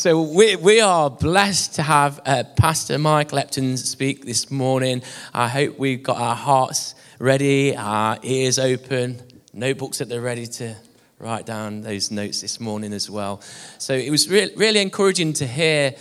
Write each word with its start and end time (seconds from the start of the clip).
So 0.00 0.22
we, 0.22 0.56
we 0.56 0.80
are 0.80 1.10
blessed 1.10 1.74
to 1.74 1.82
have 1.82 2.20
uh, 2.24 2.44
Pastor 2.56 2.96
Michael 2.96 3.36
Epton 3.36 3.76
speak 3.76 4.24
this 4.24 4.50
morning. 4.50 5.02
I 5.34 5.46
hope 5.46 5.78
we've 5.78 6.02
got 6.02 6.16
our 6.16 6.34
hearts 6.34 6.94
ready, 7.18 7.76
our 7.76 8.16
ears 8.22 8.58
open, 8.58 9.20
notebooks 9.52 9.98
that 9.98 10.08
they're 10.08 10.22
ready 10.22 10.46
to 10.46 10.74
write 11.18 11.44
down 11.44 11.82
those 11.82 12.10
notes 12.10 12.40
this 12.40 12.60
morning 12.60 12.94
as 12.94 13.10
well. 13.10 13.42
So 13.76 13.92
it 13.92 14.08
was 14.08 14.26
re- 14.26 14.50
really 14.56 14.80
encouraging 14.80 15.34
to 15.34 15.46
hear 15.46 15.94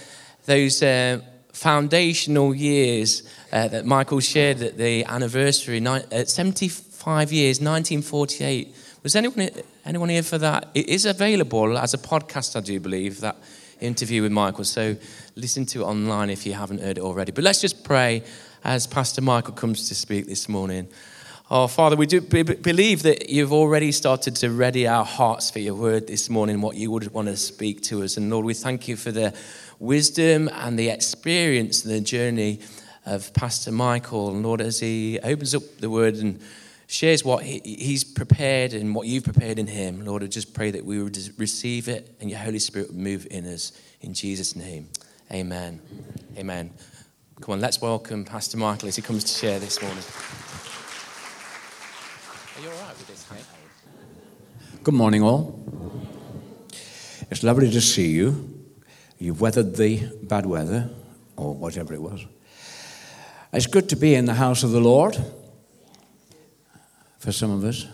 those 0.45 0.81
uh, 0.81 1.19
foundational 1.51 2.55
years 2.55 3.23
uh, 3.51 3.67
that 3.67 3.85
Michael 3.85 4.21
shared 4.21 4.61
at 4.61 4.77
the 4.77 5.03
anniversary, 5.03 5.81
ni- 5.81 5.89
uh, 5.89 6.23
75 6.23 7.33
years, 7.33 7.59
1948. 7.59 8.73
Was 9.03 9.17
anyone, 9.17 9.49
anyone 9.83 10.07
here 10.07 10.23
for 10.23 10.37
that? 10.37 10.69
It 10.73 10.87
is 10.87 11.05
available 11.05 11.77
as 11.77 11.93
a 11.93 11.97
podcast, 11.97 12.55
I 12.55 12.61
do 12.61 12.79
believe, 12.79 13.19
that 13.19 13.35
interview 13.79 14.21
with 14.21 14.31
Michael. 14.31 14.63
So 14.63 14.95
listen 15.35 15.65
to 15.67 15.81
it 15.81 15.85
online 15.85 16.29
if 16.29 16.45
you 16.45 16.53
haven't 16.53 16.81
heard 16.81 16.97
it 16.97 17.03
already. 17.03 17.31
But 17.31 17.43
let's 17.43 17.61
just 17.61 17.83
pray 17.83 18.23
as 18.63 18.87
Pastor 18.87 19.21
Michael 19.21 19.53
comes 19.53 19.87
to 19.89 19.95
speak 19.95 20.27
this 20.27 20.49
morning. 20.49 20.87
Oh, 21.51 21.65
Father, 21.67 21.95
we 21.95 22.05
do 22.05 22.21
b- 22.21 22.43
believe 22.43 23.01
that 23.03 23.29
you've 23.29 23.53
already 23.53 23.91
started 23.91 24.35
to 24.35 24.51
ready 24.51 24.87
our 24.87 25.03
hearts 25.03 25.49
for 25.49 25.57
your 25.57 25.73
word 25.73 26.05
this 26.05 26.29
morning, 26.29 26.61
what 26.61 26.75
you 26.75 26.91
would 26.91 27.11
want 27.11 27.27
to 27.27 27.35
speak 27.37 27.81
to 27.83 28.03
us. 28.03 28.17
And 28.17 28.29
Lord, 28.29 28.45
we 28.45 28.53
thank 28.53 28.87
you 28.87 28.95
for 28.95 29.11
the 29.11 29.33
wisdom 29.79 30.47
and 30.53 30.77
the 30.77 30.89
experience 30.89 31.83
and 31.83 31.93
the 31.93 32.01
journey 32.01 32.59
of 33.05 33.33
Pastor 33.33 33.71
Michael. 33.71 34.29
And 34.29 34.43
Lord, 34.43 34.61
as 34.61 34.79
he 34.79 35.19
opens 35.23 35.55
up 35.55 35.63
the 35.79 35.89
word 35.89 36.17
and 36.17 36.39
shares 36.89 37.23
what 37.23 37.43
he's 37.43 38.03
prepared 38.03 38.73
and 38.73 38.95
what 38.95 39.05
you've 39.05 39.23
prepared 39.23 39.59
in 39.59 39.67
him. 39.67 40.03
Lord, 40.03 40.23
I 40.23 40.25
just 40.25 40.55
pray 40.55 40.71
that 40.71 40.83
we 40.83 41.01
would 41.03 41.15
receive 41.37 41.87
it 41.87 42.15
and 42.19 42.31
your 42.31 42.39
Holy 42.39 42.57
Spirit 42.57 42.87
would 42.87 42.97
move 42.97 43.27
in 43.29 43.45
us. 43.45 43.73
In 44.01 44.15
Jesus' 44.15 44.55
name, 44.55 44.89
amen. 45.31 45.79
Amen. 46.35 46.71
Come 47.41 47.53
on, 47.53 47.61
let's 47.61 47.79
welcome 47.79 48.25
Pastor 48.25 48.57
Michael 48.57 48.87
as 48.87 48.95
he 48.95 49.03
comes 49.03 49.23
to 49.23 49.31
share 49.31 49.59
this 49.59 49.79
morning. 49.83 50.03
Are 52.57 52.61
you 52.63 52.69
all 52.75 52.87
right 52.87 52.97
with 52.97 53.07
this, 53.07 53.29
mate? 53.31 53.45
Good 54.83 54.95
morning, 54.95 55.21
all. 55.21 55.63
It's 57.29 57.43
lovely 57.43 57.69
to 57.69 57.81
see 57.81 58.09
you. 58.09 58.65
You've 59.19 59.41
weathered 59.41 59.75
the 59.75 60.09
bad 60.23 60.47
weather, 60.47 60.89
or 61.37 61.53
whatever 61.53 61.93
it 61.93 62.01
was. 62.01 62.25
It's 63.53 63.67
good 63.67 63.89
to 63.89 63.95
be 63.95 64.15
in 64.15 64.25
the 64.25 64.33
house 64.33 64.63
of 64.63 64.71
the 64.71 64.81
Lord 64.81 65.15
for 67.19 67.31
some 67.31 67.51
of 67.51 67.63
us. 67.63 67.85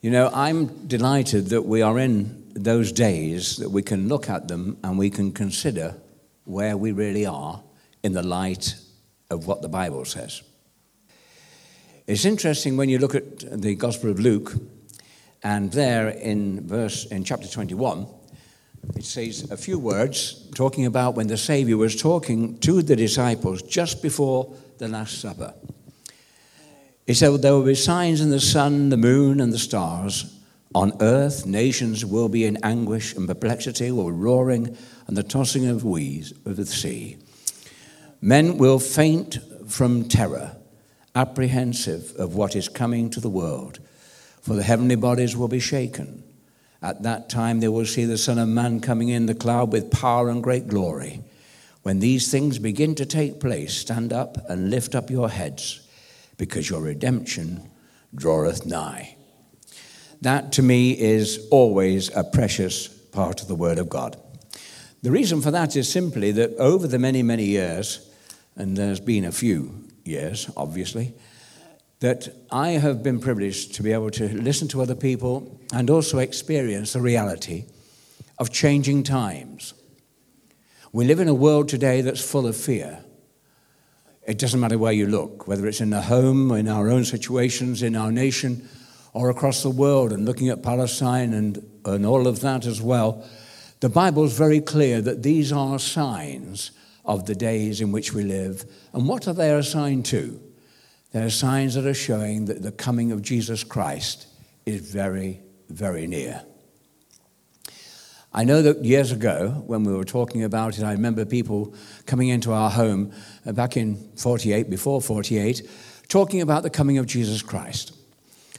You 0.00 0.10
know, 0.10 0.30
I'm 0.32 0.86
delighted 0.86 1.48
that 1.48 1.62
we 1.62 1.82
are 1.82 1.98
in 1.98 2.52
those 2.54 2.92
days 2.92 3.56
that 3.56 3.70
we 3.70 3.82
can 3.82 4.08
look 4.08 4.30
at 4.30 4.48
them 4.48 4.78
and 4.84 4.98
we 4.98 5.10
can 5.10 5.32
consider 5.32 5.96
where 6.44 6.76
we 6.76 6.92
really 6.92 7.26
are 7.26 7.62
in 8.02 8.12
the 8.12 8.22
light 8.22 8.76
of 9.30 9.46
what 9.46 9.62
the 9.62 9.68
Bible 9.68 10.04
says. 10.04 10.42
It's 12.06 12.26
interesting 12.26 12.76
when 12.76 12.88
you 12.90 12.98
look 12.98 13.14
at 13.14 13.60
the 13.60 13.74
Gospel 13.74 14.10
of 14.10 14.20
Luke, 14.20 14.52
and 15.42 15.72
there 15.72 16.08
in 16.10 16.66
verse 16.66 17.06
in 17.06 17.24
chapter 17.24 17.48
21, 17.48 18.06
it 18.96 19.04
says 19.04 19.50
a 19.50 19.56
few 19.56 19.78
words 19.78 20.50
talking 20.54 20.84
about 20.84 21.14
when 21.14 21.26
the 21.26 21.38
Savior 21.38 21.78
was 21.78 21.96
talking 21.96 22.58
to 22.58 22.82
the 22.82 22.94
disciples 22.94 23.62
just 23.62 24.02
before 24.02 24.54
the 24.78 24.88
Last 24.88 25.20
Supper. 25.20 25.54
He 27.06 27.14
said, 27.14 27.42
There 27.42 27.52
will 27.52 27.64
be 27.64 27.74
signs 27.74 28.20
in 28.20 28.30
the 28.30 28.40
sun, 28.40 28.88
the 28.88 28.96
moon, 28.96 29.40
and 29.40 29.52
the 29.52 29.58
stars. 29.58 30.38
On 30.74 30.92
earth, 31.00 31.46
nations 31.46 32.04
will 32.04 32.28
be 32.28 32.44
in 32.44 32.58
anguish 32.64 33.14
and 33.14 33.28
perplexity, 33.28 33.90
will 33.92 34.10
roaring 34.10 34.76
and 35.06 35.16
the 35.16 35.22
tossing 35.22 35.66
of 35.66 35.84
weeds 35.84 36.32
of 36.44 36.56
the 36.56 36.66
sea. 36.66 37.18
Men 38.20 38.58
will 38.58 38.78
faint 38.78 39.38
from 39.68 40.08
terror, 40.08 40.56
apprehensive 41.14 42.14
of 42.16 42.34
what 42.34 42.56
is 42.56 42.68
coming 42.68 43.10
to 43.10 43.20
the 43.20 43.28
world, 43.28 43.78
for 44.40 44.54
the 44.54 44.62
heavenly 44.62 44.96
bodies 44.96 45.36
will 45.36 45.48
be 45.48 45.60
shaken. 45.60 46.24
At 46.82 47.02
that 47.02 47.28
time, 47.28 47.60
they 47.60 47.68
will 47.68 47.86
see 47.86 48.04
the 48.04 48.18
Son 48.18 48.38
of 48.38 48.48
Man 48.48 48.80
coming 48.80 49.10
in 49.10 49.26
the 49.26 49.34
cloud 49.34 49.72
with 49.72 49.90
power 49.90 50.28
and 50.28 50.42
great 50.42 50.68
glory. 50.68 51.22
When 51.82 52.00
these 52.00 52.30
things 52.30 52.58
begin 52.58 52.94
to 52.96 53.06
take 53.06 53.40
place, 53.40 53.74
stand 53.74 54.12
up 54.12 54.38
and 54.48 54.70
lift 54.70 54.94
up 54.94 55.10
your 55.10 55.28
heads 55.28 55.83
because 56.36 56.68
your 56.68 56.82
redemption 56.82 57.70
draweth 58.14 58.66
nigh. 58.66 59.16
That 60.20 60.52
to 60.52 60.62
me 60.62 60.98
is 60.98 61.46
always 61.50 62.14
a 62.16 62.24
precious 62.24 62.88
part 62.88 63.42
of 63.42 63.48
the 63.48 63.54
Word 63.54 63.78
of 63.78 63.88
God. 63.88 64.16
The 65.02 65.10
reason 65.10 65.42
for 65.42 65.50
that 65.50 65.76
is 65.76 65.90
simply 65.90 66.32
that 66.32 66.56
over 66.56 66.86
the 66.86 66.98
many, 66.98 67.22
many 67.22 67.44
years, 67.44 68.10
and 68.56 68.76
there's 68.76 69.00
been 69.00 69.24
a 69.24 69.32
few 69.32 69.84
years, 70.04 70.50
obviously, 70.56 71.14
that 72.00 72.28
I 72.50 72.70
have 72.70 73.02
been 73.02 73.20
privileged 73.20 73.74
to 73.74 73.82
be 73.82 73.92
able 73.92 74.10
to 74.12 74.28
listen 74.28 74.68
to 74.68 74.82
other 74.82 74.94
people 74.94 75.60
and 75.72 75.90
also 75.90 76.18
experience 76.18 76.92
the 76.92 77.00
reality 77.00 77.64
of 78.38 78.50
changing 78.50 79.02
times. 79.02 79.74
We 80.92 81.04
live 81.04 81.20
in 81.20 81.28
a 81.28 81.34
world 81.34 81.68
today 81.68 82.00
that's 82.00 82.20
full 82.20 82.46
of 82.46 82.56
fear. 82.56 83.04
It 84.26 84.38
doesn't 84.38 84.60
matter 84.60 84.78
where 84.78 84.92
you 84.92 85.06
look, 85.06 85.46
whether 85.46 85.66
it's 85.66 85.80
in 85.80 85.90
the 85.90 86.00
home, 86.00 86.50
in 86.52 86.68
our 86.68 86.90
own 86.90 87.04
situations, 87.04 87.82
in 87.82 87.94
our 87.94 88.10
nation, 88.10 88.66
or 89.12 89.30
across 89.30 89.62
the 89.62 89.70
world, 89.70 90.12
and 90.12 90.24
looking 90.24 90.48
at 90.48 90.62
Palestine 90.62 91.34
and, 91.34 91.62
and 91.84 92.06
all 92.06 92.26
of 92.26 92.40
that 92.40 92.66
as 92.66 92.80
well. 92.80 93.24
The 93.80 93.90
Bible 93.90 94.24
is 94.24 94.36
very 94.36 94.60
clear 94.60 95.02
that 95.02 95.22
these 95.22 95.52
are 95.52 95.78
signs 95.78 96.70
of 97.04 97.26
the 97.26 97.34
days 97.34 97.80
in 97.80 97.92
which 97.92 98.14
we 98.14 98.24
live. 98.24 98.64
And 98.94 99.06
what 99.06 99.28
are 99.28 99.34
they 99.34 99.50
assigned 99.50 100.06
to? 100.06 100.40
They're 101.12 101.30
signs 101.30 101.74
that 101.74 101.86
are 101.86 101.94
showing 101.94 102.46
that 102.46 102.62
the 102.62 102.72
coming 102.72 103.12
of 103.12 103.22
Jesus 103.22 103.62
Christ 103.62 104.26
is 104.64 104.80
very, 104.80 105.42
very 105.68 106.06
near. 106.06 106.42
I 108.36 108.42
know 108.42 108.62
that 108.62 108.84
years 108.84 109.12
ago, 109.12 109.62
when 109.68 109.84
we 109.84 109.92
were 109.92 110.04
talking 110.04 110.42
about 110.42 110.76
it, 110.76 110.82
I 110.82 110.90
remember 110.90 111.24
people 111.24 111.72
coming 112.04 112.28
into 112.28 112.52
our 112.52 112.68
home 112.68 113.12
uh, 113.46 113.52
back 113.52 113.76
in 113.76 113.94
48, 114.16 114.68
before 114.68 115.00
48, 115.00 115.62
talking 116.08 116.40
about 116.40 116.64
the 116.64 116.70
coming 116.70 116.98
of 116.98 117.06
Jesus 117.06 117.42
Christ. 117.42 117.94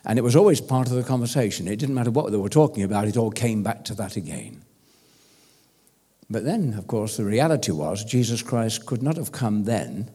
And 0.05 0.17
it 0.17 0.21
was 0.21 0.35
always 0.35 0.61
part 0.61 0.87
of 0.87 0.93
the 0.93 1.03
conversation. 1.03 1.67
It 1.67 1.77
didn't 1.77 1.95
matter 1.95 2.09
what 2.09 2.31
they 2.31 2.37
were 2.37 2.47
talking 2.47 2.83
about, 2.83 3.09
it 3.09 3.17
all 3.17 3.31
came 3.31 3.63
back 3.63 3.83
to 3.85 3.95
that 3.95 4.15
again. 4.15 4.61
But 6.29 6.45
then, 6.45 6.73
of 6.75 6.87
course, 6.87 7.17
the 7.17 7.25
reality 7.25 7.73
was 7.73 8.05
Jesus 8.05 8.41
Christ 8.41 8.85
could 8.85 9.03
not 9.03 9.17
have 9.17 9.33
come 9.33 9.65
then 9.65 10.09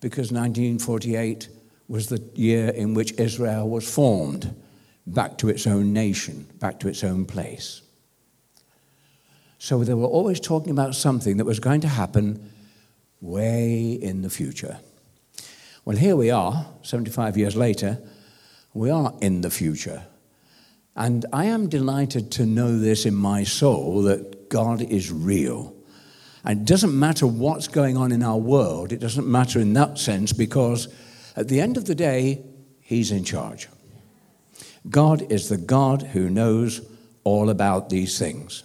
because 0.00 0.32
1948 0.32 1.48
was 1.86 2.08
the 2.08 2.20
year 2.34 2.68
in 2.70 2.94
which 2.94 3.12
Israel 3.18 3.68
was 3.68 3.88
formed 3.88 4.54
back 5.06 5.38
to 5.38 5.48
its 5.48 5.68
own 5.68 5.92
nation, 5.92 6.48
back 6.58 6.80
to 6.80 6.88
its 6.88 7.04
own 7.04 7.24
place. 7.26 7.83
So 9.64 9.82
they 9.82 9.94
were 9.94 10.04
always 10.04 10.40
talking 10.40 10.72
about 10.72 10.94
something 10.94 11.38
that 11.38 11.46
was 11.46 11.58
going 11.58 11.80
to 11.80 11.88
happen 11.88 12.52
way 13.22 13.92
in 13.92 14.20
the 14.20 14.28
future. 14.28 14.78
Well, 15.86 15.96
here 15.96 16.16
we 16.16 16.30
are, 16.30 16.66
75 16.82 17.38
years 17.38 17.56
later, 17.56 17.98
we 18.74 18.90
are 18.90 19.14
in 19.22 19.40
the 19.40 19.48
future. 19.48 20.02
And 20.94 21.24
I 21.32 21.46
am 21.46 21.70
delighted 21.70 22.30
to 22.32 22.44
know 22.44 22.78
this 22.78 23.06
in 23.06 23.14
my 23.14 23.42
soul 23.42 24.02
that 24.02 24.50
God 24.50 24.82
is 24.82 25.10
real. 25.10 25.74
And 26.44 26.60
it 26.60 26.66
doesn't 26.66 26.98
matter 26.98 27.26
what's 27.26 27.66
going 27.66 27.96
on 27.96 28.12
in 28.12 28.22
our 28.22 28.36
world, 28.36 28.92
it 28.92 29.00
doesn't 29.00 29.26
matter 29.26 29.60
in 29.60 29.72
that 29.72 29.96
sense 29.96 30.34
because 30.34 30.88
at 31.36 31.48
the 31.48 31.62
end 31.62 31.78
of 31.78 31.86
the 31.86 31.94
day, 31.94 32.44
He's 32.82 33.10
in 33.10 33.24
charge. 33.24 33.70
God 34.90 35.32
is 35.32 35.48
the 35.48 35.56
God 35.56 36.02
who 36.02 36.28
knows 36.28 36.82
all 37.24 37.48
about 37.48 37.88
these 37.88 38.18
things 38.18 38.62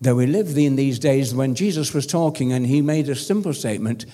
that 0.00 0.14
we 0.14 0.26
live 0.26 0.56
in 0.56 0.76
these 0.76 0.98
days 0.98 1.34
when 1.34 1.54
Jesus 1.54 1.92
was 1.92 2.06
talking 2.06 2.52
and 2.52 2.66
he 2.66 2.80
made 2.80 3.08
a 3.08 3.14
simple 3.14 3.52
statement 3.52 4.06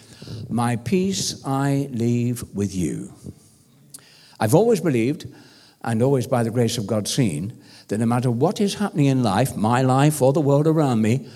My 0.49 0.77
peace 0.77 1.45
I 1.45 1.89
leave 1.93 2.43
with 2.55 2.75
you. 2.75 3.13
I've 4.41 4.55
always 4.55 4.81
believed, 4.81 5.27
and 5.83 6.03
always 6.03 6.27
by 6.27 6.43
the 6.43 6.51
grace 6.51 6.79
of 6.79 6.87
God 6.87 7.07
seen, 7.07 7.59
that 7.89 7.99
no 7.99 8.07
matter 8.07 8.31
what 8.31 8.61
is 8.61 8.75
happening 8.75 9.07
in 9.07 9.23
life, 9.23 9.57
my 9.57 9.83
life 9.83 10.21
or 10.21 10.33
the 10.33 10.41
world 10.41 10.67
around 10.67 11.03
me, 11.03 11.29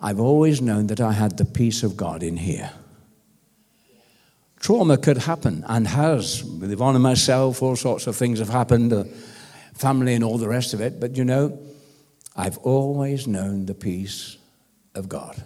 I've 0.00 0.20
always 0.20 0.62
known 0.62 0.86
that 0.86 1.00
I 1.00 1.12
had 1.12 1.36
the 1.36 1.44
peace 1.44 1.82
of 1.82 1.96
God 1.96 2.22
in 2.22 2.38
here. 2.38 2.70
Trauma 4.58 4.96
could 4.96 5.18
happen 5.18 5.64
and 5.68 5.86
has. 5.86 6.42
With 6.42 6.72
Yvonne 6.72 6.94
and 6.94 7.02
myself, 7.02 7.62
all 7.62 7.76
sorts 7.76 8.06
of 8.06 8.16
things 8.16 8.38
have 8.38 8.48
happened, 8.48 8.92
family 9.74 10.14
and 10.14 10.24
all 10.24 10.38
the 10.38 10.48
rest 10.48 10.74
of 10.74 10.80
it. 10.80 11.00
But 11.00 11.16
you 11.16 11.24
know, 11.24 11.58
I've 12.36 12.58
always 12.58 13.26
known 13.26 13.66
the 13.66 13.74
peace 13.74 14.36
of 14.94 15.08
God. 15.08 15.42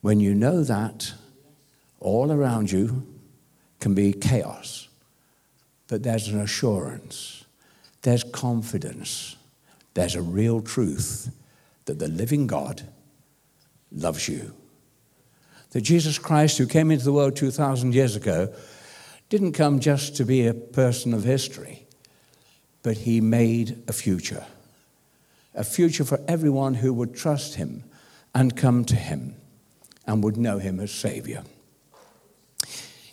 When 0.00 0.20
you 0.20 0.34
know 0.34 0.64
that, 0.64 1.14
all 2.00 2.32
around 2.32 2.72
you 2.72 3.06
can 3.80 3.94
be 3.94 4.12
chaos, 4.12 4.88
but 5.86 6.02
there's 6.02 6.28
an 6.28 6.40
assurance, 6.40 7.44
there's 8.02 8.24
confidence, 8.24 9.36
there's 9.94 10.14
a 10.14 10.22
real 10.22 10.60
truth 10.60 11.30
that 11.84 11.98
the 11.98 12.08
living 12.08 12.46
God 12.46 12.82
loves 13.92 14.28
you. 14.28 14.54
That 15.70 15.82
Jesus 15.82 16.18
Christ, 16.18 16.58
who 16.58 16.66
came 16.66 16.90
into 16.90 17.04
the 17.04 17.12
world 17.12 17.36
2,000 17.36 17.94
years 17.94 18.16
ago, 18.16 18.52
didn't 19.28 19.52
come 19.52 19.80
just 19.80 20.16
to 20.16 20.24
be 20.24 20.46
a 20.46 20.54
person 20.54 21.14
of 21.14 21.24
history, 21.24 21.86
but 22.82 22.98
he 22.98 23.20
made 23.20 23.82
a 23.88 23.92
future. 23.92 24.44
A 25.54 25.64
future 25.64 26.04
for 26.04 26.20
everyone 26.26 26.74
who 26.74 26.92
would 26.94 27.14
trust 27.14 27.56
him 27.56 27.84
and 28.34 28.56
come 28.56 28.84
to 28.86 28.96
him 28.96 29.36
and 30.06 30.22
would 30.24 30.36
know 30.36 30.58
him 30.58 30.80
as 30.80 30.90
Savior. 30.90 31.44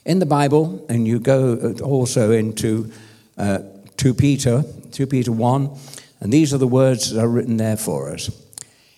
In 0.06 0.20
the 0.20 0.26
Bible, 0.26 0.86
and 0.90 1.08
you 1.08 1.20
go 1.20 1.76
also 1.84 2.32
into 2.32 2.92
uh, 3.38 3.60
2 3.98 4.14
Peter, 4.14 4.64
2 4.92 5.08
Peter 5.08 5.32
1, 5.32 5.78
and 6.22 6.34
these 6.34 6.54
are 6.54 6.58
the 6.58 6.68
words 6.68 7.12
that 7.12 7.22
are 7.22 7.28
written 7.28 7.58
there 7.58 7.78
for 7.78 8.12
us. 8.12 8.30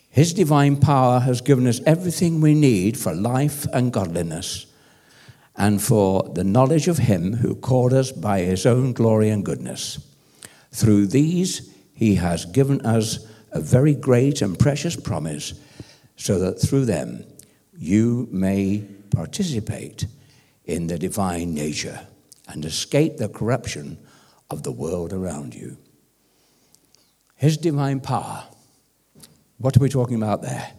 His 0.10 0.34
divine 0.34 0.78
power 0.78 1.20
has 1.20 1.42
given 1.42 1.68
us 1.68 1.82
everything 1.86 2.42
we 2.42 2.54
need 2.54 2.98
for 2.98 3.14
life 3.14 3.66
and 3.74 3.94
godliness, 3.94 4.68
and 5.56 5.82
for 5.82 6.24
the 6.24 6.44
knowledge 6.44 6.88
of 6.88 6.98
Him 6.98 7.34
who 7.34 7.56
called 7.56 7.94
us 7.94 8.12
by 8.12 8.42
His 8.42 8.66
own 8.66 8.94
glory 8.94 9.30
and 9.30 9.46
goodness. 9.46 10.06
Through 10.72 11.08
these, 11.08 11.71
He 12.02 12.16
has 12.16 12.46
given 12.46 12.82
us 12.82 13.28
a 13.52 13.62
very 13.62 13.94
great 13.94 14.42
and 14.42 14.58
precious 14.58 14.96
promise, 14.96 15.54
so 16.16 16.40
that 16.40 16.60
through 16.60 16.86
them 16.86 17.24
you 17.78 18.28
may 18.32 18.84
participate 19.12 20.08
in 20.66 20.88
the 20.88 20.98
divine 20.98 21.54
nature 21.54 22.08
and 22.48 22.66
escape 22.66 23.18
the 23.18 23.30
corruption 23.30 24.00
of 24.50 24.64
the 24.64 24.72
world 24.72 25.14
around 25.14 25.54
you. 25.54 25.78
His 27.36 27.56
divine 27.56 28.00
power. 28.00 28.46
What 29.60 29.78
are 29.78 29.82
we 29.82 29.88
talking 29.88 30.16
about 30.16 30.42
there? 30.42 30.72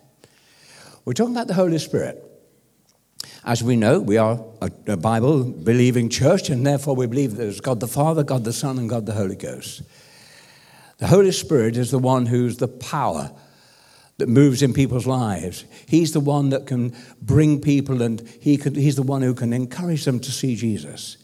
We're 1.04 1.12
talking 1.12 1.36
about 1.36 1.46
the 1.46 1.54
Holy 1.54 1.78
Spirit. 1.78 2.20
As 3.44 3.62
we 3.62 3.76
know, 3.76 4.00
we 4.00 4.16
are 4.16 4.44
a, 4.60 4.96
Bible 4.96 5.44
believing 5.44 6.08
church, 6.08 6.50
and 6.50 6.66
therefore 6.66 6.96
we 6.96 7.06
believe 7.06 7.36
there's 7.36 7.60
God 7.60 7.78
the 7.78 7.86
Father, 7.86 8.24
God 8.24 8.42
the 8.42 8.52
Son, 8.52 8.76
and 8.76 8.90
God 8.90 9.06
the 9.06 9.12
Holy 9.12 9.36
Ghost. 9.36 9.82
The 11.02 11.08
Holy 11.08 11.32
Spirit 11.32 11.76
is 11.76 11.90
the 11.90 11.99
one 11.99 12.26
who's 12.26 12.58
the 12.58 12.69
power 12.69 13.32
that 14.19 14.28
moves 14.28 14.62
in 14.62 14.72
people's 14.72 15.04
lives. 15.04 15.64
He's 15.88 16.12
the 16.12 16.20
one 16.20 16.50
that 16.50 16.69
can 16.69 16.94
bring 17.20 17.60
people 17.60 18.02
and 18.02 18.20
he 18.40 18.56
can, 18.56 18.76
he's 18.76 18.94
the 18.94 19.02
one 19.02 19.20
who 19.20 19.34
can 19.34 19.52
encourage 19.52 20.04
them 20.04 20.20
to 20.20 20.31
see 20.31 20.54
Jesus. 20.54 21.16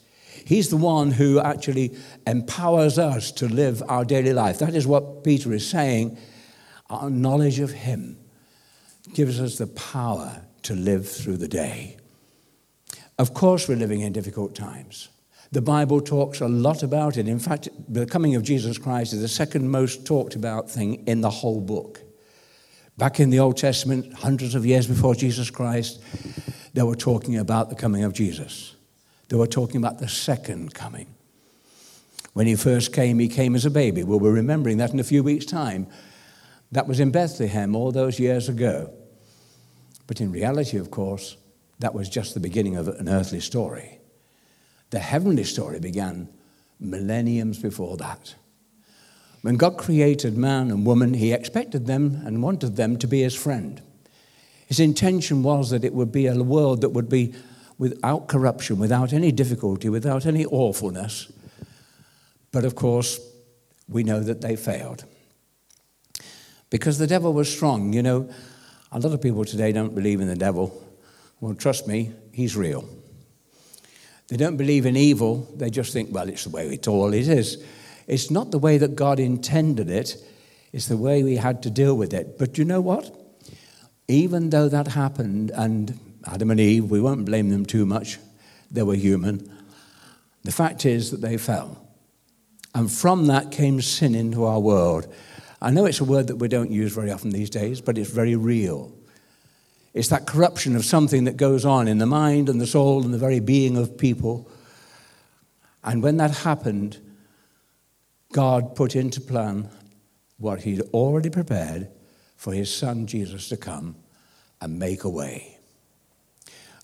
He's 0.44 0.68
the 0.68 0.76
one 0.76 1.12
who 1.12 1.38
actually 1.38 1.96
empowers 2.26 2.98
us 2.98 3.30
to 3.30 3.46
live 3.46 3.80
our 3.88 4.04
daily 4.04 4.32
life. 4.32 4.58
That 4.58 4.74
is 4.74 4.84
what 4.84 5.22
Peter 5.22 5.52
is 5.52 5.70
saying. 5.70 6.18
Our 6.90 7.08
knowledge 7.08 7.60
of 7.60 7.70
him 7.70 8.18
gives 9.14 9.40
us 9.40 9.58
the 9.58 9.68
power 9.68 10.42
to 10.64 10.74
live 10.74 11.08
through 11.08 11.36
the 11.36 11.46
day. 11.46 11.98
Of 13.16 13.32
course, 13.32 13.68
we're 13.68 13.76
living 13.76 14.00
in 14.00 14.12
difficult 14.12 14.56
times. 14.56 15.08
The 15.50 15.62
Bible 15.62 16.00
talks 16.00 16.40
a 16.40 16.48
lot 16.48 16.82
about 16.82 17.16
it. 17.16 17.26
In 17.26 17.38
fact, 17.38 17.68
the 17.88 18.04
coming 18.04 18.34
of 18.34 18.42
Jesus 18.42 18.76
Christ 18.76 19.14
is 19.14 19.22
the 19.22 19.28
second 19.28 19.70
most 19.70 20.04
talked 20.04 20.34
about 20.34 20.70
thing 20.70 21.06
in 21.06 21.22
the 21.22 21.30
whole 21.30 21.60
book. 21.60 22.02
Back 22.98 23.18
in 23.20 23.30
the 23.30 23.38
Old 23.38 23.56
Testament, 23.56 24.12
hundreds 24.12 24.54
of 24.54 24.66
years 24.66 24.86
before 24.86 25.14
Jesus 25.14 25.50
Christ, 25.50 26.02
they 26.74 26.82
were 26.82 26.96
talking 26.96 27.38
about 27.38 27.70
the 27.70 27.76
coming 27.76 28.04
of 28.04 28.12
Jesus. 28.12 28.74
They 29.28 29.36
were 29.36 29.46
talking 29.46 29.76
about 29.76 29.98
the 30.00 30.08
second 30.08 30.74
coming. 30.74 31.06
When 32.34 32.46
he 32.46 32.54
first 32.54 32.92
came, 32.92 33.18
he 33.18 33.28
came 33.28 33.54
as 33.54 33.64
a 33.64 33.70
baby. 33.70 34.04
We'll 34.04 34.20
be 34.20 34.28
remembering 34.28 34.76
that 34.78 34.92
in 34.92 35.00
a 35.00 35.04
few 35.04 35.22
weeks' 35.22 35.46
time. 35.46 35.86
That 36.72 36.86
was 36.86 37.00
in 37.00 37.10
Bethlehem 37.10 37.74
all 37.74 37.90
those 37.90 38.18
years 38.18 38.48
ago. 38.48 38.92
But 40.06 40.20
in 40.20 40.30
reality, 40.30 40.76
of 40.76 40.90
course, 40.90 41.36
that 41.78 41.94
was 41.94 42.08
just 42.08 42.34
the 42.34 42.40
beginning 42.40 42.76
of 42.76 42.88
an 42.88 43.08
earthly 43.08 43.40
story. 43.40 43.97
The 44.90 44.98
heavenly 44.98 45.44
story 45.44 45.80
began 45.80 46.28
millenniums 46.80 47.58
before 47.58 47.96
that. 47.98 48.34
When 49.42 49.56
God 49.56 49.78
created 49.78 50.36
man 50.36 50.70
and 50.70 50.84
woman, 50.84 51.14
he 51.14 51.32
expected 51.32 51.86
them 51.86 52.22
and 52.24 52.42
wanted 52.42 52.76
them 52.76 52.96
to 52.98 53.06
be 53.06 53.22
his 53.22 53.34
friend. 53.34 53.80
His 54.66 54.80
intention 54.80 55.42
was 55.42 55.70
that 55.70 55.84
it 55.84 55.94
would 55.94 56.12
be 56.12 56.26
a 56.26 56.42
world 56.42 56.80
that 56.80 56.90
would 56.90 57.08
be 57.08 57.34
without 57.78 58.26
corruption, 58.28 58.78
without 58.78 59.12
any 59.12 59.30
difficulty, 59.32 59.88
without 59.88 60.26
any 60.26 60.44
awfulness. 60.44 61.30
But 62.50 62.64
of 62.64 62.74
course, 62.74 63.20
we 63.88 64.02
know 64.02 64.20
that 64.20 64.40
they 64.40 64.56
failed. 64.56 65.04
Because 66.70 66.98
the 66.98 67.06
devil 67.06 67.32
was 67.32 67.50
strong. 67.50 67.92
You 67.92 68.02
know, 68.02 68.30
a 68.92 68.98
lot 68.98 69.12
of 69.12 69.22
people 69.22 69.44
today 69.44 69.72
don't 69.72 69.94
believe 69.94 70.20
in 70.20 70.28
the 70.28 70.36
devil. 70.36 70.84
Well, 71.40 71.54
trust 71.54 71.86
me, 71.86 72.12
he's 72.32 72.56
real. 72.56 72.88
They 74.28 74.36
don't 74.36 74.56
believe 74.56 74.86
in 74.86 74.96
evil. 74.96 75.48
They 75.56 75.70
just 75.70 75.92
think, 75.92 76.10
well, 76.12 76.28
it's 76.28 76.44
the 76.44 76.50
way 76.50 76.68
it's 76.68 76.86
all 76.86 77.12
it 77.12 77.28
is. 77.28 77.62
It's 78.06 78.30
not 78.30 78.50
the 78.50 78.58
way 78.58 78.78
that 78.78 78.94
God 78.94 79.20
intended 79.20 79.90
it, 79.90 80.16
it's 80.72 80.88
the 80.88 80.96
way 80.96 81.22
we 81.22 81.36
had 81.36 81.62
to 81.62 81.70
deal 81.70 81.96
with 81.96 82.12
it. 82.12 82.38
But 82.38 82.58
you 82.58 82.64
know 82.64 82.80
what? 82.80 83.14
Even 84.06 84.50
though 84.50 84.68
that 84.68 84.88
happened, 84.88 85.50
and 85.50 85.98
Adam 86.26 86.50
and 86.50 86.60
Eve, 86.60 86.90
we 86.90 87.00
won't 87.00 87.24
blame 87.24 87.50
them 87.50 87.66
too 87.66 87.84
much, 87.84 88.18
they 88.70 88.82
were 88.82 88.94
human. 88.94 89.50
The 90.44 90.52
fact 90.52 90.86
is 90.86 91.10
that 91.10 91.20
they 91.20 91.36
fell. 91.36 91.86
And 92.74 92.90
from 92.90 93.26
that 93.26 93.50
came 93.50 93.80
sin 93.80 94.14
into 94.14 94.44
our 94.44 94.60
world. 94.60 95.12
I 95.60 95.70
know 95.70 95.86
it's 95.86 96.00
a 96.00 96.04
word 96.04 96.28
that 96.28 96.36
we 96.36 96.48
don't 96.48 96.70
use 96.70 96.94
very 96.94 97.10
often 97.10 97.30
these 97.30 97.50
days, 97.50 97.80
but 97.80 97.98
it's 97.98 98.10
very 98.10 98.36
real. 98.36 98.92
It's 99.98 100.10
that 100.10 100.28
corruption 100.28 100.76
of 100.76 100.84
something 100.84 101.24
that 101.24 101.36
goes 101.36 101.64
on 101.64 101.88
in 101.88 101.98
the 101.98 102.06
mind 102.06 102.48
and 102.48 102.60
the 102.60 102.68
soul 102.68 103.02
and 103.02 103.12
the 103.12 103.18
very 103.18 103.40
being 103.40 103.76
of 103.76 103.98
people. 103.98 104.48
And 105.82 106.04
when 106.04 106.18
that 106.18 106.30
happened, 106.30 106.98
God 108.32 108.76
put 108.76 108.94
into 108.94 109.20
plan 109.20 109.68
what 110.36 110.62
He'd 110.62 110.82
already 110.92 111.30
prepared 111.30 111.88
for 112.36 112.52
His 112.52 112.72
Son 112.72 113.08
Jesus 113.08 113.48
to 113.48 113.56
come 113.56 113.96
and 114.60 114.78
make 114.78 115.02
a 115.02 115.08
way. 115.08 115.58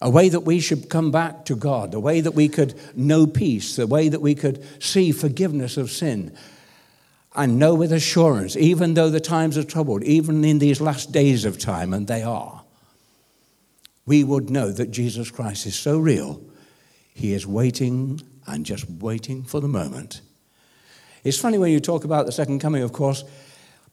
A 0.02 0.10
way 0.10 0.28
that 0.28 0.40
we 0.40 0.58
should 0.58 0.90
come 0.90 1.12
back 1.12 1.44
to 1.44 1.54
God, 1.54 1.94
a 1.94 2.00
way 2.00 2.20
that 2.20 2.34
we 2.34 2.48
could 2.48 2.74
know 2.96 3.28
peace, 3.28 3.78
a 3.78 3.86
way 3.86 4.08
that 4.08 4.22
we 4.22 4.34
could 4.34 4.66
see 4.82 5.12
forgiveness 5.12 5.76
of 5.76 5.92
sin 5.92 6.36
and 7.36 7.60
know 7.60 7.76
with 7.76 7.92
assurance, 7.92 8.56
even 8.56 8.94
though 8.94 9.08
the 9.08 9.20
times 9.20 9.56
are 9.56 9.62
troubled, 9.62 10.02
even 10.02 10.44
in 10.44 10.58
these 10.58 10.80
last 10.80 11.12
days 11.12 11.44
of 11.44 11.60
time, 11.60 11.94
and 11.94 12.08
they 12.08 12.24
are, 12.24 12.63
we 14.06 14.24
would 14.24 14.50
know 14.50 14.70
that 14.70 14.90
Jesus 14.90 15.30
Christ 15.30 15.66
is 15.66 15.74
so 15.74 15.98
real, 15.98 16.42
He 17.14 17.32
is 17.32 17.46
waiting 17.46 18.20
and 18.46 18.66
just 18.66 18.88
waiting 18.90 19.42
for 19.42 19.60
the 19.60 19.68
moment 19.68 20.20
it's 21.24 21.40
funny 21.40 21.56
when 21.56 21.72
you 21.72 21.80
talk 21.80 22.04
about 22.04 22.26
the 22.26 22.32
second 22.32 22.60
coming, 22.60 22.82
of 22.82 22.92
course, 22.92 23.24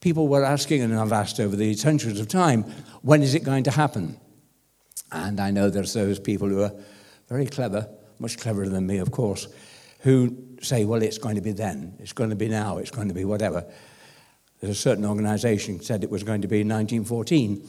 people 0.01 0.27
were 0.27 0.44
asking, 0.44 0.82
and 0.82 0.94
I've 0.94 1.13
asked 1.13 1.39
over 1.39 1.56
the 1.56 1.74
centuries 1.75 2.20
of 2.20 2.27
time, 2.27 2.63
when 3.01 3.24
is 3.24 3.34
it 3.36 3.46
going 3.46 3.63
to 3.63 3.72
happen? 3.72 4.20
And 5.13 5.39
I 5.39 5.50
know 5.50 5.70
there's 5.70 5.94
those 5.94 6.20
people 6.20 6.50
who 6.50 6.62
are 6.62 6.74
very 7.30 7.46
clever, 7.46 7.88
much 8.20 8.38
cleverer 8.38 8.68
than 8.68 8.86
me, 8.86 8.98
of 8.98 9.12
course, 9.12 9.48
who 10.01 10.36
say, 10.62 10.84
well, 10.84 11.01
it's 11.01 11.18
going 11.18 11.36
to 11.36 11.41
be 11.41 11.53
then, 11.53 11.96
it's 12.00 12.13
going 12.13 12.30
to 12.30 12.36
be 12.36 12.50
now, 12.50 12.80
it's 12.80 12.91
going 12.91 13.08
to 13.08 13.13
be 13.13 13.24
whatever. 13.24 13.63
There's 14.60 14.77
a 14.77 14.80
certain 14.80 15.06
organization 15.06 15.82
said 15.82 16.03
it 16.03 16.10
was 16.10 16.24
going 16.24 16.41
to 16.41 16.50
be 16.50 16.60
1914. 16.60 17.65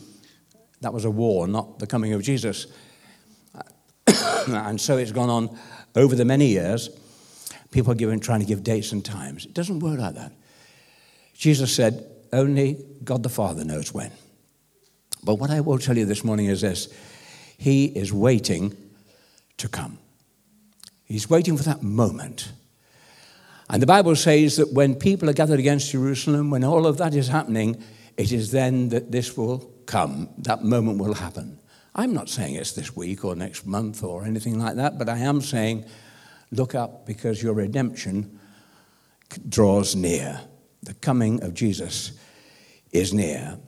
That 0.82 0.92
was 0.92 1.04
a 1.04 1.10
war, 1.10 1.48
not 1.48 1.78
the 1.78 1.86
coming 1.86 2.12
of 2.12 2.22
Jesus. 2.22 2.66
and 4.46 4.80
so 4.80 4.98
it's 4.98 5.12
gone 5.12 5.30
on 5.30 5.58
over 5.96 6.14
the 6.14 6.24
many 6.24 6.46
years 6.46 6.90
people 7.72 7.92
are 7.92 7.96
giving, 7.96 8.20
trying 8.20 8.40
to 8.40 8.46
give 8.46 8.62
dates 8.62 8.92
and 8.92 9.04
times. 9.04 9.44
It 9.44 9.54
doesn't 9.54 9.80
work 9.80 9.98
like 9.98 10.14
that. 10.14 10.32
Jesus 11.34 11.74
said, 11.74 12.06
only 12.32 12.78
God 13.02 13.22
the 13.22 13.28
Father 13.28 13.64
knows 13.64 13.92
when. 13.92 14.12
But 15.24 15.36
what 15.36 15.50
I 15.50 15.60
will 15.60 15.78
tell 15.78 15.96
you 15.96 16.04
this 16.04 16.24
morning 16.24 16.46
is 16.46 16.60
this 16.60 16.88
He 17.58 17.86
is 17.86 18.12
waiting 18.12 18.76
to 19.56 19.68
come. 19.68 19.98
He's 21.04 21.28
waiting 21.28 21.56
for 21.56 21.64
that 21.64 21.82
moment. 21.82 22.52
And 23.68 23.80
the 23.80 23.86
Bible 23.86 24.16
says 24.16 24.56
that 24.56 24.72
when 24.72 24.94
people 24.94 25.30
are 25.30 25.34
gathered 25.34 25.58
against 25.58 25.92
Jerusalem, 25.92 26.50
when 26.50 26.64
all 26.64 26.86
of 26.86 26.98
that 26.98 27.14
is 27.14 27.28
happening, 27.28 27.82
it 28.16 28.32
is 28.32 28.50
then 28.50 28.90
that 28.90 29.10
this 29.10 29.36
will 29.36 29.58
come, 29.92 30.30
that 30.38 30.64
moment 30.64 30.98
will 30.98 31.12
happen. 31.12 31.58
I'm 31.94 32.14
not 32.14 32.30
saying 32.30 32.54
it's 32.54 32.72
this 32.72 32.96
week 32.96 33.26
or 33.26 33.36
next 33.36 33.66
month 33.66 34.02
or 34.02 34.24
anything 34.24 34.58
like 34.58 34.76
that, 34.76 34.98
but 34.98 35.10
I 35.10 35.18
am 35.18 35.42
saying 35.42 35.84
look 36.50 36.74
up 36.74 37.04
because 37.04 37.42
your 37.42 37.52
redemption 37.52 38.40
draws 39.46 39.94
near. 39.94 40.40
The 40.82 40.94
coming 40.94 41.42
of 41.42 41.52
Jesus 41.52 42.12
is 42.90 43.12
near. 43.12 43.58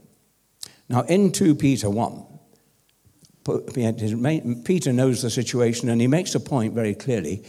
Now, 0.88 1.02
in 1.02 1.30
2 1.30 1.56
Peter 1.56 1.90
1, 1.90 2.24
Peter 4.64 4.92
knows 4.94 5.20
the 5.20 5.28
situation 5.28 5.90
and 5.90 6.00
he 6.00 6.06
makes 6.06 6.34
a 6.34 6.40
point 6.40 6.72
very 6.72 6.94
clearly. 6.94 7.44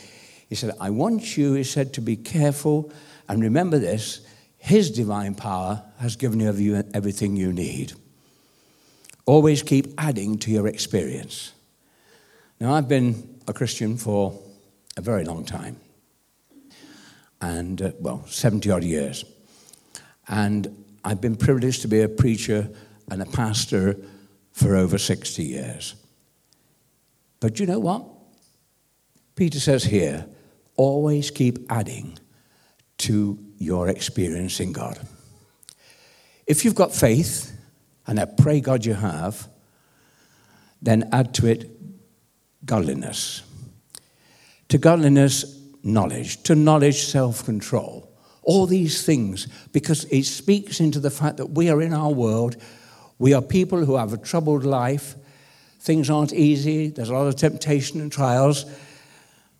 He 0.50 0.56
said, 0.56 0.76
I 0.82 0.90
want 0.90 1.38
you, 1.38 1.54
he 1.54 1.64
said, 1.64 1.94
to 1.94 2.02
be 2.02 2.18
careful 2.18 2.92
and 3.30 3.42
remember 3.42 3.80
this 3.80 4.28
His 4.58 4.92
divine 4.92 5.36
power 5.36 5.82
has 6.00 6.18
given 6.18 6.42
you 6.42 6.84
everything 6.94 7.38
you 7.38 7.54
need. 7.54 7.94
Always 9.26 9.64
keep 9.64 9.94
adding 9.98 10.38
to 10.40 10.52
your 10.52 10.68
experience. 10.68 11.54
Now, 12.60 12.74
I've 12.74 12.88
been 12.88 13.40
a 13.48 13.54
Christian 13.54 13.98
for 13.98 14.40
a 14.98 15.02
very 15.02 15.26
long 15.26 15.46
time, 15.46 15.78
and, 17.42 17.82
uh, 17.82 17.92
well, 18.00 18.26
70 18.28 18.70
odd 18.72 18.84
years. 18.84 19.26
And 20.28 20.86
I've 21.04 21.22
been 21.22 21.36
privileged 21.36 21.82
to 21.82 21.88
be 21.88 22.02
a 22.02 22.10
preacher 22.10 22.70
and 23.12 23.22
a 23.22 23.26
pastor 23.26 23.98
for 24.52 24.76
over 24.76 24.98
60 24.98 25.44
years. 25.44 25.96
But 27.40 27.60
you 27.60 27.66
know 27.66 27.80
what? 27.80 28.06
Peter 29.36 29.60
says 29.60 29.84
here 29.84 30.26
always 30.78 31.30
keep 31.30 31.60
adding 31.70 32.18
to 32.98 33.38
your 33.58 33.90
experience 33.90 34.60
in 34.60 34.72
God. 34.72 35.00
If 36.48 36.64
you've 36.64 36.76
got 36.76 36.94
faith, 36.94 37.55
and 38.08 38.20
I 38.20 38.26
pray 38.26 38.62
God 38.62 38.86
you 38.86 38.94
have, 38.94 39.48
then 40.82 41.10
add 41.12 41.34
to 41.36 41.48
it 41.48 41.70
godliness. 42.66 43.42
To 44.70 44.78
godliness, 44.78 45.60
knowledge. 45.84 46.44
To 46.44 46.56
knowledge, 46.56 47.06
self 47.06 47.46
control. 47.46 48.12
All 48.44 48.68
these 48.68 49.04
things, 49.04 49.48
because 49.72 50.06
it 50.06 50.24
speaks 50.24 50.80
into 50.80 51.00
the 51.00 51.10
fact 51.10 51.38
that 51.38 51.48
we 51.48 51.70
are 51.70 51.82
in 51.82 51.94
our 51.94 52.12
world, 52.12 52.58
we 53.18 53.34
are 53.34 53.42
people 53.42 53.86
who 53.86 53.96
have 53.96 54.14
a 54.14 54.18
troubled 54.18 54.64
life, 54.64 55.16
things 55.80 56.10
aren't 56.10 56.34
easy, 56.34 56.90
there's 56.90 57.10
a 57.10 57.14
lot 57.14 57.28
of 57.28 57.36
temptation 57.36 58.02
and 58.02 58.12
trials. 58.12 58.66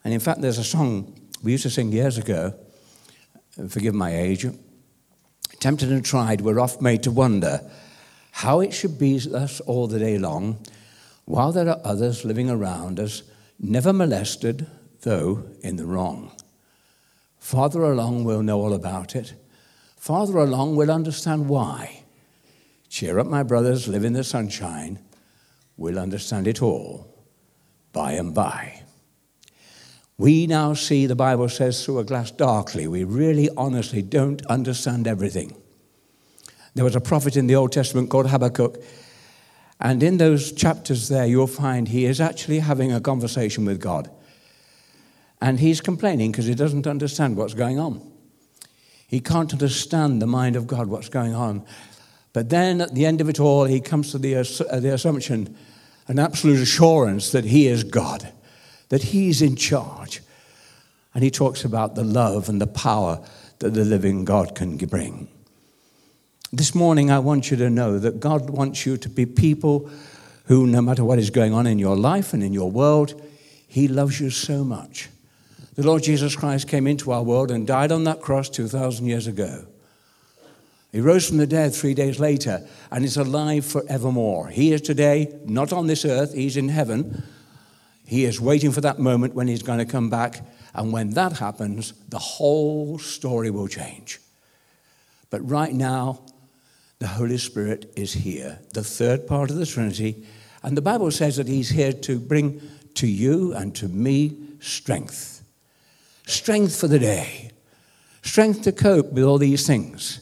And 0.04 0.14
in 0.14 0.20
fact, 0.20 0.42
there's 0.42 0.60
a 0.60 0.64
song 0.64 1.20
we 1.42 1.54
used 1.54 1.64
to 1.64 1.70
sing 1.72 1.92
years 1.92 2.20
ago, 2.20 2.54
forgive 3.70 3.96
my 3.96 4.16
age, 4.16 4.46
tempted 5.60 5.92
and 5.92 6.06
tried, 6.06 6.42
we're 6.42 6.60
oft 6.60 6.80
made 6.80 7.02
to 7.04 7.12
wonder 7.12 7.62
how 8.40 8.60
it 8.60 8.74
should 8.74 9.00
be 9.00 9.18
thus 9.18 9.62
all 9.62 9.88
the 9.88 9.98
day 9.98 10.18
long, 10.18 10.58
while 11.24 11.54
there 11.54 11.70
are 11.70 11.80
others 11.86 12.26
living 12.26 12.50
around 12.50 13.00
us, 13.00 13.24
never 13.58 13.94
molested, 13.94 14.68
though 15.04 15.46
in 15.62 15.78
the 15.78 15.86
wrong. 15.86 16.30
Farther 17.40 17.84
along, 17.84 18.26
we'll 18.26 18.44
know 18.44 18.60
all 18.60 18.74
about 18.74 19.16
it. 19.16 19.36
Farther 19.96 20.38
along, 20.40 20.76
we'll 20.76 20.92
understand 20.92 21.48
why. 21.48 22.04
Cheer 22.90 23.20
up, 23.20 23.28
my 23.28 23.42
brothers, 23.42 23.88
live 23.88 24.04
in 24.04 24.12
the 24.12 24.24
sunshine. 24.24 25.00
We'll 25.78 25.98
understand 25.98 26.46
it 26.46 26.62
all 26.62 27.08
by 27.94 28.12
and 28.12 28.34
by. 28.34 28.82
We 30.18 30.46
now 30.46 30.74
see, 30.74 31.06
the 31.06 31.16
Bible 31.16 31.48
says, 31.48 31.86
through 31.86 32.00
a 32.00 32.04
glass 32.04 32.32
darkly. 32.32 32.86
We 32.86 33.06
really 33.06 33.50
honestly 33.56 34.02
don't 34.02 34.46
understand 34.48 35.08
everything. 35.08 35.56
There 36.76 36.86
was 36.86 36.96
a 36.96 37.02
prophet 37.02 37.38
in 37.38 37.48
the 37.48 37.56
Old 37.56 37.72
Testament 37.72 38.10
called 38.10 38.30
Habakkuk. 38.30 38.84
And 39.80 40.04
in 40.04 40.18
those 40.18 40.52
chapters 40.52 41.08
there, 41.10 41.26
you'll 41.26 41.48
find 41.48 41.88
he 41.88 42.06
is 42.06 42.22
actually 42.22 42.60
having 42.60 42.92
a 42.92 43.02
conversation 43.02 43.66
with 43.66 43.80
God. 43.80 44.10
And 45.42 45.60
he's 45.60 45.82
complaining 45.82 46.32
because 46.32 46.46
he 46.46 46.56
doesn't 46.56 46.88
understand 46.88 47.38
what's 47.38 47.54
going 47.54 47.80
on. 47.80 48.02
He 49.08 49.20
can't 49.20 49.52
understand 49.54 50.22
the 50.22 50.28
mind 50.28 50.56
of 50.56 50.68
God, 50.68 50.88
what's 50.88 51.10
going 51.10 51.34
on. 51.34 51.66
But 52.34 52.50
then 52.50 52.82
at 52.82 52.94
the 52.94 53.06
end 53.06 53.22
of 53.22 53.30
it 53.30 53.40
all, 53.40 53.66
he 53.66 53.80
comes 53.80 54.12
to 54.12 54.18
the, 54.18 54.36
uh, 54.36 54.80
the 54.80 54.94
assumption, 54.94 55.56
an 56.08 56.20
absolute 56.20 56.60
assurance 56.60 57.32
that 57.32 57.46
he 57.46 57.68
is 57.68 57.84
God, 57.84 58.32
that 58.90 59.04
he's 59.04 59.42
in 59.42 59.56
charge. 59.56 60.22
And 61.14 61.24
he 61.24 61.32
talks 61.32 61.64
about 61.64 61.96
the 61.96 62.04
love 62.04 62.50
and 62.50 62.60
the 62.60 62.68
power 62.68 63.26
that 63.60 63.74
the 63.74 63.86
living 63.86 64.26
God 64.26 64.56
can 64.56 64.76
bring. 64.76 65.30
This 66.54 66.76
morning, 66.76 67.10
I 67.10 67.20
want 67.20 67.50
you 67.50 67.58
to 67.58 67.70
know 67.70 67.98
that 67.98 68.20
God 68.20 68.50
wants 68.50 68.86
you 68.86 68.98
to 68.98 69.10
be 69.10 69.26
people 69.26 69.90
who, 70.46 70.68
no 70.68 70.82
matter 70.82 71.04
what 71.04 71.18
is 71.18 71.32
going 71.32 71.54
on 71.54 71.66
in 71.66 71.80
your 71.80 71.96
life 71.96 72.34
and 72.34 72.44
in 72.44 72.54
your 72.54 72.70
world, 72.70 73.20
He 73.68 73.88
loves 73.88 74.20
you 74.20 74.30
so 74.30 74.64
much. 74.64 75.10
The 75.74 75.86
Lord 75.86 76.04
Jesus 76.04 76.36
Christ 76.36 76.68
came 76.68 76.88
into 76.88 77.12
our 77.12 77.24
world 77.24 77.52
and 77.52 77.66
died 77.66 77.92
on 77.92 78.04
that 78.04 78.22
cross 78.22 78.48
2,000 78.50 79.06
years 79.06 79.28
ago. 79.28 79.66
He 80.92 81.02
rose 81.02 81.28
from 81.28 81.38
the 81.38 81.48
dead 81.48 81.74
three 81.74 81.94
days 81.94 82.20
later 82.20 82.66
and 82.92 83.04
is 83.04 83.18
alive 83.18 83.66
forevermore. 83.66 84.48
He 84.48 84.72
is 84.72 84.82
today 84.82 85.36
not 85.46 85.74
on 85.74 85.88
this 85.88 86.06
earth, 86.06 86.34
He's 86.34 86.58
in 86.58 86.70
heaven. 86.70 87.24
He 88.06 88.24
is 88.24 88.40
waiting 88.40 88.72
for 88.72 88.82
that 88.82 89.00
moment 89.00 89.34
when 89.34 89.48
He's 89.48 89.64
going 89.64 89.80
to 89.80 89.86
come 89.86 90.10
back. 90.12 90.42
And 90.76 90.94
when 90.94 91.10
that 91.12 91.34
happens, 91.34 91.94
the 92.10 92.20
whole 92.20 93.00
story 93.00 93.50
will 93.50 93.68
change. 93.68 94.22
But 95.32 95.50
right 95.50 95.74
now, 95.74 96.22
the 97.00 97.08
Holy 97.08 97.38
Spirit 97.38 97.92
is 97.96 98.14
here, 98.14 98.60
the 98.74 98.84
third 98.84 99.28
part 99.28 99.50
of 99.50 99.58
the 99.58 99.66
Trinity. 99.66 100.26
And 100.64 100.78
the 100.78 100.82
Bible 100.82 101.12
says 101.12 101.38
that 101.38 101.48
He's 101.48 101.70
here 101.70 101.94
to 101.94 102.20
bring 102.20 102.62
to 102.96 103.08
you 103.08 103.54
and 103.54 103.76
to 103.76 103.88
me 103.88 104.38
strength. 104.60 105.44
Strength 106.26 106.80
for 106.80 106.88
the 106.88 107.00
day, 107.00 107.52
strength 108.24 108.64
to 108.64 108.72
cope 108.72 109.12
with 109.12 109.24
all 109.24 109.38
these 109.38 109.68
things. 109.68 110.22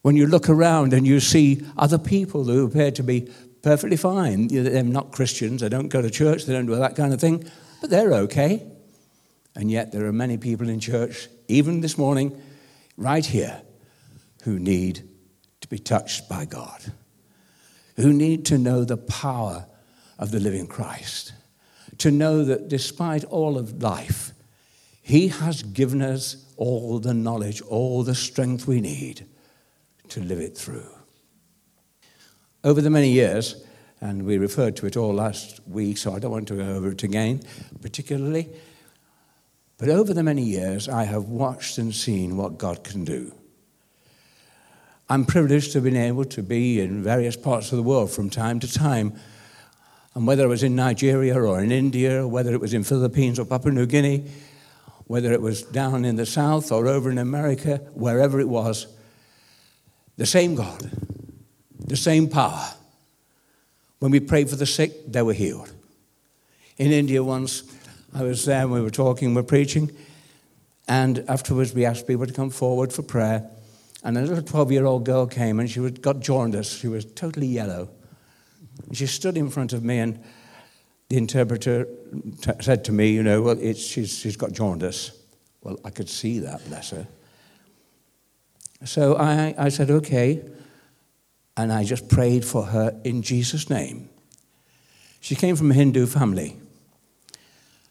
When 0.00 0.16
you 0.16 0.26
look 0.26 0.48
around 0.48 0.94
and 0.94 1.06
you 1.06 1.20
see 1.20 1.64
other 1.76 1.98
people 1.98 2.44
who 2.44 2.66
appear 2.66 2.90
to 2.92 3.02
be 3.02 3.30
perfectly 3.62 3.96
fine, 3.96 4.48
they're 4.48 4.82
not 4.82 5.12
Christians, 5.12 5.60
they 5.60 5.68
don't 5.68 5.88
go 5.88 6.00
to 6.00 6.10
church, 6.10 6.46
they 6.46 6.52
don't 6.52 6.66
do 6.66 6.74
that 6.76 6.96
kind 6.96 7.12
of 7.12 7.20
thing, 7.20 7.44
but 7.80 7.90
they're 7.90 8.14
okay. 8.14 8.66
And 9.54 9.70
yet 9.70 9.92
there 9.92 10.06
are 10.06 10.12
many 10.12 10.38
people 10.38 10.68
in 10.68 10.80
church, 10.80 11.28
even 11.46 11.82
this 11.82 11.98
morning, 11.98 12.40
right 12.96 13.24
here, 13.24 13.60
who 14.44 14.58
need 14.58 15.08
be 15.72 15.78
touched 15.78 16.28
by 16.28 16.44
God, 16.44 16.92
who 17.96 18.12
need 18.12 18.44
to 18.44 18.58
know 18.58 18.84
the 18.84 18.98
power 18.98 19.64
of 20.18 20.30
the 20.30 20.38
living 20.38 20.66
Christ, 20.66 21.32
to 21.96 22.10
know 22.10 22.44
that 22.44 22.68
despite 22.68 23.24
all 23.24 23.56
of 23.56 23.82
life, 23.82 24.32
He 25.00 25.28
has 25.28 25.62
given 25.62 26.02
us 26.02 26.44
all 26.58 26.98
the 26.98 27.14
knowledge, 27.14 27.62
all 27.62 28.02
the 28.02 28.14
strength 28.14 28.66
we 28.66 28.82
need 28.82 29.26
to 30.10 30.20
live 30.20 30.40
it 30.40 30.58
through. 30.58 30.90
Over 32.62 32.82
the 32.82 32.90
many 32.90 33.08
years, 33.08 33.64
and 33.98 34.26
we 34.26 34.36
referred 34.36 34.76
to 34.76 34.86
it 34.86 34.98
all 34.98 35.14
last 35.14 35.66
week, 35.66 35.96
so 35.96 36.14
I 36.14 36.18
don't 36.18 36.32
want 36.32 36.48
to 36.48 36.56
go 36.56 36.66
over 36.66 36.90
it 36.90 37.02
again 37.02 37.40
particularly. 37.80 38.50
But 39.78 39.88
over 39.88 40.12
the 40.12 40.22
many 40.22 40.42
years, 40.42 40.86
I 40.86 41.04
have 41.04 41.24
watched 41.24 41.78
and 41.78 41.94
seen 41.94 42.36
what 42.36 42.58
God 42.58 42.84
can 42.84 43.06
do. 43.06 43.32
I'm 45.12 45.26
privileged 45.26 45.72
to 45.72 45.76
have 45.76 45.84
been 45.84 45.94
able 45.94 46.24
to 46.24 46.42
be 46.42 46.80
in 46.80 47.02
various 47.02 47.36
parts 47.36 47.70
of 47.70 47.76
the 47.76 47.82
world 47.82 48.10
from 48.10 48.30
time 48.30 48.60
to 48.60 48.72
time. 48.72 49.12
And 50.14 50.26
whether 50.26 50.44
it 50.44 50.48
was 50.48 50.62
in 50.62 50.74
Nigeria 50.74 51.38
or 51.38 51.62
in 51.62 51.70
India, 51.70 52.26
whether 52.26 52.54
it 52.54 52.62
was 52.62 52.72
in 52.72 52.82
Philippines 52.82 53.38
or 53.38 53.44
Papua 53.44 53.74
New 53.74 53.84
Guinea, 53.84 54.24
whether 55.08 55.30
it 55.30 55.42
was 55.42 55.64
down 55.64 56.06
in 56.06 56.16
the 56.16 56.24
south 56.24 56.72
or 56.72 56.86
over 56.86 57.10
in 57.10 57.18
America, 57.18 57.82
wherever 57.92 58.40
it 58.40 58.48
was, 58.48 58.86
the 60.16 60.24
same 60.24 60.54
God, 60.54 60.90
the 61.78 61.96
same 61.98 62.26
power. 62.26 62.72
When 63.98 64.12
we 64.12 64.20
prayed 64.20 64.48
for 64.48 64.56
the 64.56 64.64
sick, 64.64 65.12
they 65.12 65.20
were 65.20 65.34
healed. 65.34 65.70
In 66.78 66.90
India 66.90 67.22
once, 67.22 67.64
I 68.14 68.22
was 68.22 68.46
there 68.46 68.62
and 68.62 68.72
we 68.72 68.80
were 68.80 68.88
talking, 68.88 69.28
we 69.28 69.42
were 69.42 69.42
preaching, 69.42 69.90
and 70.88 71.22
afterwards 71.28 71.74
we 71.74 71.84
asked 71.84 72.06
people 72.06 72.26
to 72.26 72.32
come 72.32 72.48
forward 72.48 72.94
for 72.94 73.02
prayer. 73.02 73.50
And 74.04 74.18
a 74.18 74.22
little 74.22 74.42
12 74.42 74.72
year 74.72 74.84
old 74.84 75.04
girl 75.04 75.26
came 75.26 75.60
and 75.60 75.70
she 75.70 75.80
was, 75.80 75.92
got 75.92 76.20
jaundice. 76.20 76.78
She 76.78 76.88
was 76.88 77.04
totally 77.04 77.46
yellow. 77.46 77.88
She 78.92 79.06
stood 79.06 79.36
in 79.36 79.48
front 79.48 79.72
of 79.72 79.84
me, 79.84 79.98
and 79.98 80.22
the 81.08 81.16
interpreter 81.16 81.86
t- 82.40 82.50
said 82.60 82.84
to 82.86 82.92
me, 82.92 83.10
You 83.10 83.22
know, 83.22 83.42
well, 83.42 83.56
she's, 83.74 84.18
she's 84.18 84.36
got 84.36 84.52
jaundice. 84.52 85.12
Well, 85.62 85.78
I 85.84 85.90
could 85.90 86.08
see 86.08 86.40
that, 86.40 86.66
bless 86.68 86.90
her. 86.90 87.06
So 88.84 89.16
I, 89.16 89.54
I 89.56 89.68
said, 89.68 89.90
Okay. 89.90 90.42
And 91.56 91.70
I 91.70 91.84
just 91.84 92.08
prayed 92.08 92.46
for 92.46 92.64
her 92.64 92.98
in 93.04 93.20
Jesus' 93.22 93.68
name. 93.68 94.08
She 95.20 95.34
came 95.34 95.54
from 95.54 95.70
a 95.70 95.74
Hindu 95.74 96.06
family. 96.06 96.56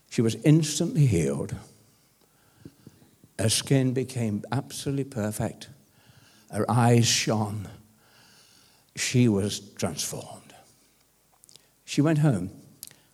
She 0.10 0.22
was 0.22 0.36
instantly 0.44 1.06
healed. 1.06 1.56
Her 3.38 3.50
skin 3.50 3.94
became 3.94 4.44
absolutely 4.52 5.04
perfect. 5.04 5.70
Her 6.52 6.70
eyes 6.70 7.08
shone. 7.08 7.68
she 8.96 9.30
was 9.30 9.60
transformed. 9.76 10.54
She 11.86 12.02
went 12.02 12.20
home, 12.20 12.52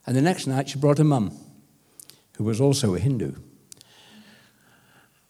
and 0.06 0.15
the 0.15 0.22
next 0.22 0.48
night 0.48 0.70
she 0.70 0.79
brought 0.79 0.98
her 0.98 1.03
mum, 1.03 1.38
who 2.38 2.44
was 2.44 2.60
also 2.60 2.96
a 2.96 3.00
Hindu. 3.00 3.34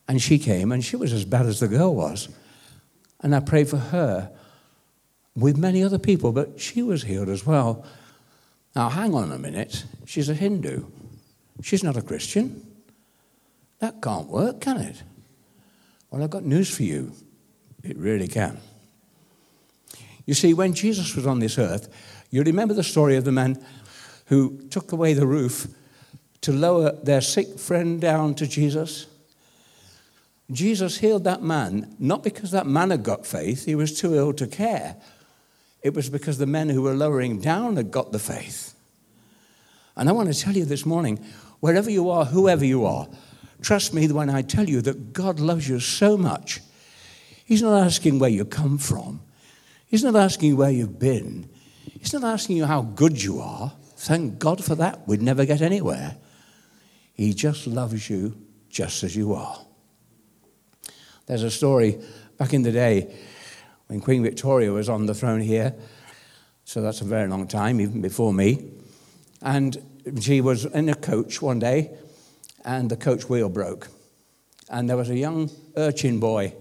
And 0.08 0.22
she 0.22 0.40
came, 0.40 0.72
and 0.72 0.84
she 0.84 0.96
was 0.96 1.12
as 1.12 1.26
bad 1.26 1.46
as 1.46 1.60
the 1.60 1.68
girl 1.68 1.94
was. 1.94 2.30
And 3.20 3.36
I 3.36 3.42
prayed 3.42 3.68
for 3.68 3.78
her 3.78 4.32
with 5.36 5.58
many 5.58 5.84
other 5.84 6.00
people, 6.00 6.32
but 6.32 6.60
she 6.60 6.82
was 6.82 7.04
healed 7.04 7.30
as 7.30 7.46
well. 7.46 7.86
Now, 8.76 8.90
hang 8.90 9.14
on 9.14 9.32
a 9.32 9.38
minute. 9.38 9.84
She's 10.06 10.30
a 10.30 10.34
Hindu. 10.34 10.86
She's 11.62 11.84
not 11.84 11.98
a 11.98 12.02
Christian. 12.02 12.66
That 13.80 14.02
can't 14.02 14.28
work, 14.28 14.62
can 14.62 14.78
it? 14.78 15.04
Well, 16.10 16.24
I've 16.24 16.30
got 16.30 16.44
news 16.44 16.74
for 16.74 16.84
you. 16.84 17.12
It 17.88 17.98
really 17.98 18.28
can. 18.28 18.60
You 20.26 20.34
see, 20.34 20.54
when 20.54 20.74
Jesus 20.74 21.16
was 21.16 21.26
on 21.26 21.40
this 21.40 21.58
earth, 21.58 21.88
you 22.30 22.44
remember 22.44 22.74
the 22.74 22.84
story 22.84 23.16
of 23.16 23.24
the 23.24 23.32
man 23.32 23.64
who 24.26 24.62
took 24.70 24.92
away 24.92 25.14
the 25.14 25.26
roof 25.26 25.68
to 26.42 26.52
lower 26.52 26.92
their 26.92 27.22
sick 27.22 27.58
friend 27.58 28.02
down 28.02 28.36
to 28.36 28.46
Jesus? 28.46 29.08
Jesus 30.52 30.98
healed 30.98 31.24
that 31.24 31.42
man, 31.42 31.96
not 31.98 32.24
because 32.24 32.52
that 32.52 32.68
man 32.68 32.90
had 32.90 33.04
got 33.04 33.26
faith, 33.26 33.66
he 33.66 33.76
was 33.76 33.98
too 33.98 34.16
ill 34.16 34.34
to 34.34 34.48
care. 34.48 34.98
It 35.82 35.94
was 35.94 36.10
because 36.10 36.38
the 36.38 36.46
men 36.46 36.68
who 36.68 36.82
were 36.82 36.94
lowering 36.94 37.40
down 37.40 37.78
had 37.78 37.92
got 37.92 38.12
the 38.12 38.20
faith. 38.20 38.74
And 39.96 40.10
I 40.10 40.12
want 40.12 40.34
to 40.34 40.40
tell 40.40 40.54
you 40.54 40.66
this 40.66 40.86
morning 40.86 41.24
wherever 41.62 41.90
you 41.90 42.10
are, 42.10 42.26
whoever 42.26 42.66
you 42.66 42.86
are, 42.86 43.08
trust 43.62 43.94
me 43.94 44.08
when 44.10 44.30
I 44.30 44.42
tell 44.42 44.68
you 44.68 44.82
that 44.82 45.14
God 45.14 45.40
loves 45.40 45.70
you 45.70 45.80
so 45.80 46.18
much. 46.18 46.60
He's 47.48 47.62
not 47.62 47.82
asking 47.82 48.20
where 48.20 48.30
you 48.30 48.44
come 48.44 48.78
from, 48.78 49.22
He's 49.86 50.04
not 50.04 50.18
asking 50.18 50.58
where 50.58 50.70
you've 50.70 51.00
been, 51.00 51.50
He's 51.98 52.12
not 52.12 52.26
asking 52.26 52.58
you 52.58 52.66
how 52.66 52.82
good 52.82 53.24
you 53.24 53.40
are. 53.40 53.72
Thank 53.96 54.38
God 54.38 54.62
for 54.62 54.76
that. 54.76 55.08
We'd 55.08 55.22
never 55.22 55.46
get 55.46 55.62
anywhere. 55.62 56.18
He 57.14 57.34
just 57.34 57.66
loves 57.66 58.10
you 58.10 58.38
just 58.70 59.02
as 59.06 59.16
you 59.16 59.34
are. 59.34 59.58
There's 61.26 61.44
a 61.44 61.50
story 61.50 61.98
back 62.38 62.54
in 62.54 62.64
the 62.64 62.72
day 62.74 63.16
when 63.88 64.02
Queen 64.02 64.24
Victoria 64.24 64.74
was 64.74 64.90
on 64.90 65.06
the 65.06 65.16
throne 65.16 65.40
here, 65.40 65.74
so 66.66 66.82
that's 66.82 67.00
a 67.00 67.06
very 67.06 67.30
long 67.30 67.48
time, 67.48 67.80
even 67.80 68.02
before 68.02 68.34
me. 68.34 68.72
And 69.42 69.78
she 70.20 70.42
was 70.42 70.66
in 70.66 70.90
a 70.90 70.96
coach 70.96 71.42
one 71.42 71.60
day, 71.60 71.92
and 72.66 72.92
the 72.92 72.98
coach 72.98 73.30
wheel 73.30 73.48
broke. 73.48 73.88
And 74.70 74.90
there 74.90 74.98
was 74.98 75.10
a 75.10 75.18
young 75.18 75.50
urchin 75.78 76.20
boy 76.20 76.54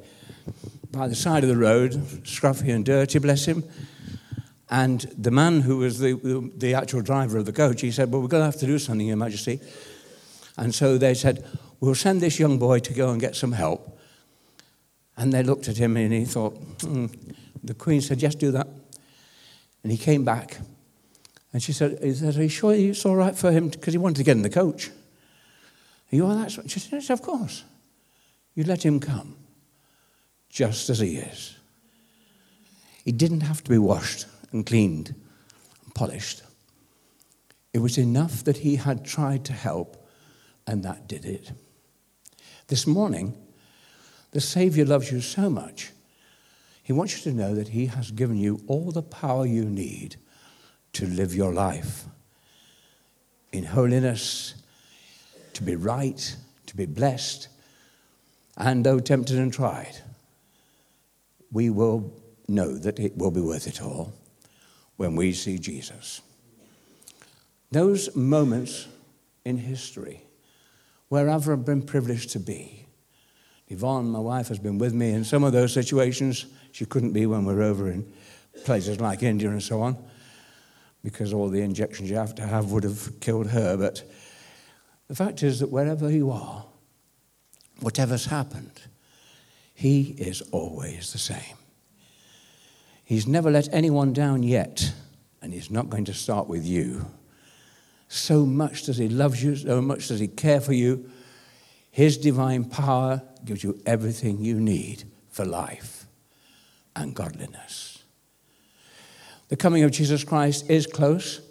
by 0.91 1.09
the 1.09 1.15
side 1.15 1.43
of 1.43 1.49
the 1.49 1.57
road, 1.57 1.93
scruffy 2.25 2.75
and 2.75 2.85
dirty, 2.85 3.19
bless 3.19 3.45
him. 3.45 3.65
And 4.69 5.01
the 5.17 5.31
man 5.31 5.61
who 5.61 5.79
was 5.79 5.99
the, 5.99 6.51
the, 6.57 6.75
actual 6.75 7.01
driver 7.01 7.39
of 7.39 7.47
the 7.47 7.53
coach, 7.53 7.81
he 7.81 7.93
said, 7.93 8.11
Well, 8.11 8.21
we're 8.21 8.29
going 8.29 8.41
to 8.41 8.47
have 8.47 8.61
to 8.61 8.67
do 8.67 8.79
something, 8.79 9.07
Your 9.07 9.17
Majesty. 9.17 9.61
And 10.57 10.75
so 10.75 10.99
they 10.99 11.15
said, 11.15 11.47
We'll 11.79 11.95
send 11.95 12.21
this 12.21 12.39
young 12.39 12.59
boy 12.59 12.81
to 12.81 12.93
go 12.93 13.11
and 13.11 13.21
get 13.21 13.37
some 13.37 13.53
help. 13.53 13.99
And 15.17 15.33
they 15.33 15.43
looked 15.43 15.69
at 15.69 15.77
him 15.77 15.97
and 15.97 16.13
he 16.13 16.25
thought, 16.25 16.57
hmm. 16.81 17.07
the 17.63 17.75
Queen 17.75 18.01
said, 18.01 18.21
Yes, 18.21 18.35
do 18.35 18.51
that. 18.53 18.67
And 19.83 19.93
he 19.93 19.99
came 19.99 20.25
back. 20.25 20.59
And 21.53 21.63
she 21.63 21.73
said, 21.73 21.99
Is 22.03 22.25
are 22.25 22.43
you 22.43 22.49
sure 22.49 22.75
it's 22.75 23.07
all 23.07 23.17
right 23.17 23.37
for 23.37 23.53
him? 23.53 23.69
Because 23.69 23.95
he 23.95 23.99
wanted 23.99 24.17
to 24.17 24.25
get 24.25 24.37
in 24.37 24.43
the 24.43 24.51
coach. 24.51 24.89
Are 26.13 26.17
you 26.17 26.27
that? 26.27 26.51
She 26.51 26.81
said, 26.81 26.93
Yes, 26.93 27.11
of 27.11 27.23
course. 27.23 27.63
You 28.55 28.65
let 28.65 28.85
him 28.85 28.99
come 28.99 29.37
just 30.49 30.91
as 30.91 30.99
he 30.99 31.17
is. 31.17 31.57
He 33.05 33.13
didn't 33.13 33.43
have 33.43 33.63
to 33.65 33.71
be 33.71 33.79
washed 33.79 34.27
and 34.53 34.67
cleaned 34.67 35.15
and 35.85 35.95
polished. 35.95 36.43
It 37.73 37.79
was 37.79 37.99
enough 37.99 38.43
that 38.45 38.59
he 38.59 38.77
had 38.77 39.05
tried 39.05 39.45
to 39.45 39.53
help, 39.53 40.09
and 40.67 40.83
that 40.83 41.07
did 41.07 41.25
it. 41.25 41.53
This 42.69 42.87
morning, 42.87 43.37
the 44.33 44.41
Savior 44.41 44.85
loves 44.85 45.13
you 45.13 45.21
so 45.21 45.49
much, 45.49 45.93
He 46.83 46.93
wants 46.93 47.17
you 47.17 47.31
to 47.31 47.37
know 47.37 47.55
that 47.55 47.69
He 47.69 47.87
has 47.87 48.11
given 48.11 48.37
you 48.37 48.61
all 48.67 48.91
the 48.91 49.03
power 49.03 49.47
you 49.47 49.65
need 49.65 50.17
to 50.95 51.07
live 51.07 51.35
your 51.35 51.53
life 51.53 52.07
in 53.53 53.65
holiness, 53.65 54.55
to 55.55 55.63
be 55.63 55.77
right, 55.77 56.37
to 56.67 56.77
be 56.77 56.87
blessed. 56.87 57.49
And 58.57 58.85
though 58.85 59.01
tempted 59.01 59.39
and 59.39 59.53
tried, 59.53 59.99
we 61.53 61.71
will 61.71 62.13
know 62.49 62.77
that 62.77 62.99
it 62.99 63.17
will 63.17 63.31
be 63.31 63.41
worth 63.41 63.67
it 63.67 63.83
all 63.83 64.13
when 64.97 65.17
we 65.17 65.33
see 65.33 65.59
Jesus. 65.59 66.21
Those 67.71 68.15
moments 68.15 68.87
in 69.45 69.59
history, 69.59 70.23
wherever 71.09 71.53
I've 71.53 71.65
been 71.65 71.83
privileged 71.83 72.31
to 72.31 72.41
be, 72.41 72.87
Yvonne, 73.69 74.11
my 74.11 74.21
wife, 74.21 74.49
has 74.49 74.59
been 74.59 74.79
with 74.79 74.95
me 74.95 75.11
in 75.11 75.25
some 75.25 75.43
of 75.43 75.53
those 75.53 75.73
situations. 75.73 76.47
She 76.71 76.87
couldn't 76.87 77.13
be 77.13 77.27
when 77.27 77.45
we 77.45 77.55
are 77.55 77.63
over 77.63 77.91
in 77.91 78.11
places 78.65 79.01
like 79.01 79.23
India 79.23 79.51
and 79.51 79.63
so 79.63 79.83
on, 79.83 79.97
because 81.03 81.33
all 81.33 81.49
the 81.49 81.61
injections 81.61 82.09
you 82.09 82.17
have 82.17 82.35
to 82.37 82.47
have 82.47 82.71
would 82.71 82.85
have 82.85 83.19
killed 83.21 83.49
her. 83.49 83.77
But 83.77 84.03
the 85.09 85.17
fact 85.17 85.43
is 85.43 85.59
that 85.61 85.71
wherever 85.71 86.11
you 86.11 86.31
are, 86.31 86.65
whatever's 87.81 88.27
happened, 88.27 88.83
He 89.77 90.15
is 90.17 90.41
always 90.53 91.13
the 91.13 91.19
same. 91.19 91.59
He's 93.05 93.27
never 93.27 93.51
let 93.51 93.69
anyone 93.75 94.15
down 94.15 94.43
yet, 94.43 94.95
and 95.43 95.53
He's 95.53 95.71
not 95.71 95.91
going 95.91 96.07
to 96.07 96.15
start 96.15 96.49
with 96.49 96.65
you. 96.65 97.05
So 98.09 98.47
much 98.47 98.85
does 98.85 98.97
He 98.97 99.11
love 99.11 99.37
you, 99.37 99.55
so 99.55 99.83
much 99.83 100.09
does 100.09 100.19
He 100.19 100.29
care 100.29 100.63
for 100.63 100.73
you. 100.73 101.11
His 101.91 102.17
divine 102.17 102.65
power 102.65 103.21
gives 103.45 103.63
you 103.63 103.79
everything 103.85 104.39
you 104.39 104.59
need 104.59 105.05
for 105.29 105.45
life 105.45 106.07
and 106.97 107.15
godliness. 107.15 108.03
The 109.49 109.57
coming 109.57 109.83
of 109.83 109.91
Jesus 109.91 110.25
Christ 110.25 110.71
is 110.71 110.87
close. 110.87 111.43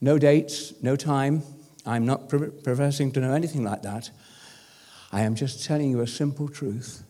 No 0.00 0.20
dates, 0.20 0.72
no 0.82 0.94
time. 0.94 1.42
I'm 1.84 2.06
not 2.06 2.28
professing 2.28 3.10
to 3.10 3.20
know 3.20 3.32
anything 3.32 3.64
like 3.64 3.82
that. 3.82 4.12
I 5.10 5.22
am 5.22 5.34
just 5.34 5.64
telling 5.64 5.90
you 5.90 6.00
a 6.00 6.06
simple 6.06 6.46
truth 6.46 7.02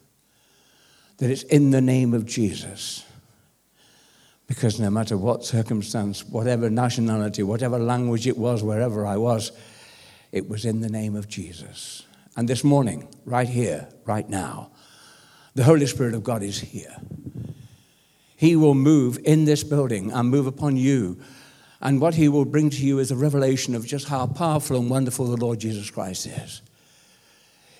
that 1.18 1.30
it's 1.30 1.42
in 1.44 1.70
the 1.70 1.80
name 1.80 2.14
of 2.14 2.26
Jesus. 2.26 3.04
Because 4.46 4.78
no 4.78 4.90
matter 4.90 5.16
what 5.16 5.44
circumstance, 5.44 6.24
whatever 6.24 6.68
nationality, 6.68 7.42
whatever 7.42 7.78
language 7.78 8.26
it 8.26 8.36
was, 8.36 8.62
wherever 8.62 9.06
I 9.06 9.16
was, 9.16 9.52
it 10.32 10.48
was 10.48 10.64
in 10.64 10.80
the 10.80 10.88
name 10.88 11.16
of 11.16 11.28
Jesus. 11.28 12.02
And 12.36 12.48
this 12.48 12.64
morning, 12.64 13.08
right 13.24 13.48
here, 13.48 13.88
right 14.04 14.28
now, 14.28 14.70
the 15.54 15.64
Holy 15.64 15.86
Spirit 15.86 16.14
of 16.14 16.24
God 16.24 16.42
is 16.42 16.60
here. 16.60 16.96
He 18.36 18.56
will 18.56 18.74
move 18.74 19.18
in 19.24 19.44
this 19.44 19.62
building 19.62 20.10
and 20.10 20.28
move 20.28 20.46
upon 20.46 20.76
you. 20.76 21.20
And 21.80 22.00
what 22.00 22.14
he 22.14 22.28
will 22.28 22.44
bring 22.44 22.70
to 22.70 22.84
you 22.84 22.98
is 22.98 23.10
a 23.10 23.16
revelation 23.16 23.74
of 23.74 23.86
just 23.86 24.08
how 24.08 24.26
powerful 24.26 24.76
and 24.76 24.90
wonderful 24.90 25.26
the 25.26 25.36
Lord 25.36 25.60
Jesus 25.60 25.90
Christ 25.90 26.26
is. 26.26 26.60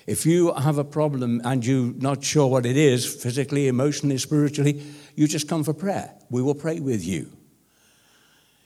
If 0.05 0.25
you 0.25 0.53
have 0.53 0.77
a 0.77 0.83
problem 0.83 1.41
and 1.43 1.65
you're 1.65 1.93
not 1.95 2.23
sure 2.23 2.47
what 2.47 2.65
it 2.65 2.77
is, 2.77 3.05
physically, 3.05 3.67
emotionally, 3.67 4.17
spiritually, 4.17 4.81
you 5.15 5.27
just 5.27 5.47
come 5.47 5.63
for 5.63 5.73
prayer. 5.73 6.13
We 6.29 6.41
will 6.41 6.53
pray 6.53 6.79
with 6.79 7.03
you. 7.03 7.31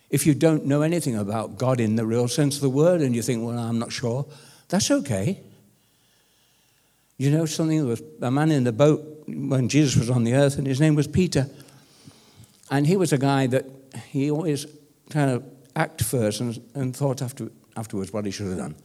If 0.10 0.26
you 0.26 0.34
don't 0.34 0.66
know 0.66 0.82
anything 0.82 1.16
about 1.16 1.58
God 1.58 1.80
in 1.80 1.96
the 1.96 2.06
real 2.06 2.28
sense 2.28 2.56
of 2.56 2.62
the 2.62 2.70
word 2.70 3.02
and 3.02 3.16
you 3.16 3.22
think, 3.22 3.46
well, 3.46 3.58
I'm 3.58 3.80
not 3.80 3.92
sure, 3.92 4.26
that's 4.68 4.92
okay. 4.92 5.40
You 7.18 7.32
know 7.32 7.46
something? 7.46 7.78
There 7.78 7.88
was 7.88 8.02
a 8.22 8.32
man 8.32 8.52
in 8.52 8.64
the 8.64 8.72
boat 8.72 9.24
when 9.28 9.70
Jesus 9.70 9.96
was 9.98 10.10
on 10.10 10.24
the 10.24 10.34
earth, 10.34 10.58
and 10.58 10.66
his 10.66 10.80
name 10.80 10.96
was 10.96 11.06
Peter. 11.06 11.48
And 12.72 12.88
he 12.88 12.96
was 12.96 13.14
a 13.14 13.18
guy 13.18 13.48
that 13.48 13.66
he 14.08 14.32
always 14.32 14.66
kind 15.10 15.32
of 15.32 15.44
acted 15.76 16.08
first 16.08 16.40
and, 16.40 16.62
and 16.74 16.96
thought 16.96 17.22
after, 17.22 17.50
afterwards 17.76 18.14
what 18.14 18.26
he 18.26 18.32
should 18.32 18.48
have 18.48 18.58
done. 18.58 18.76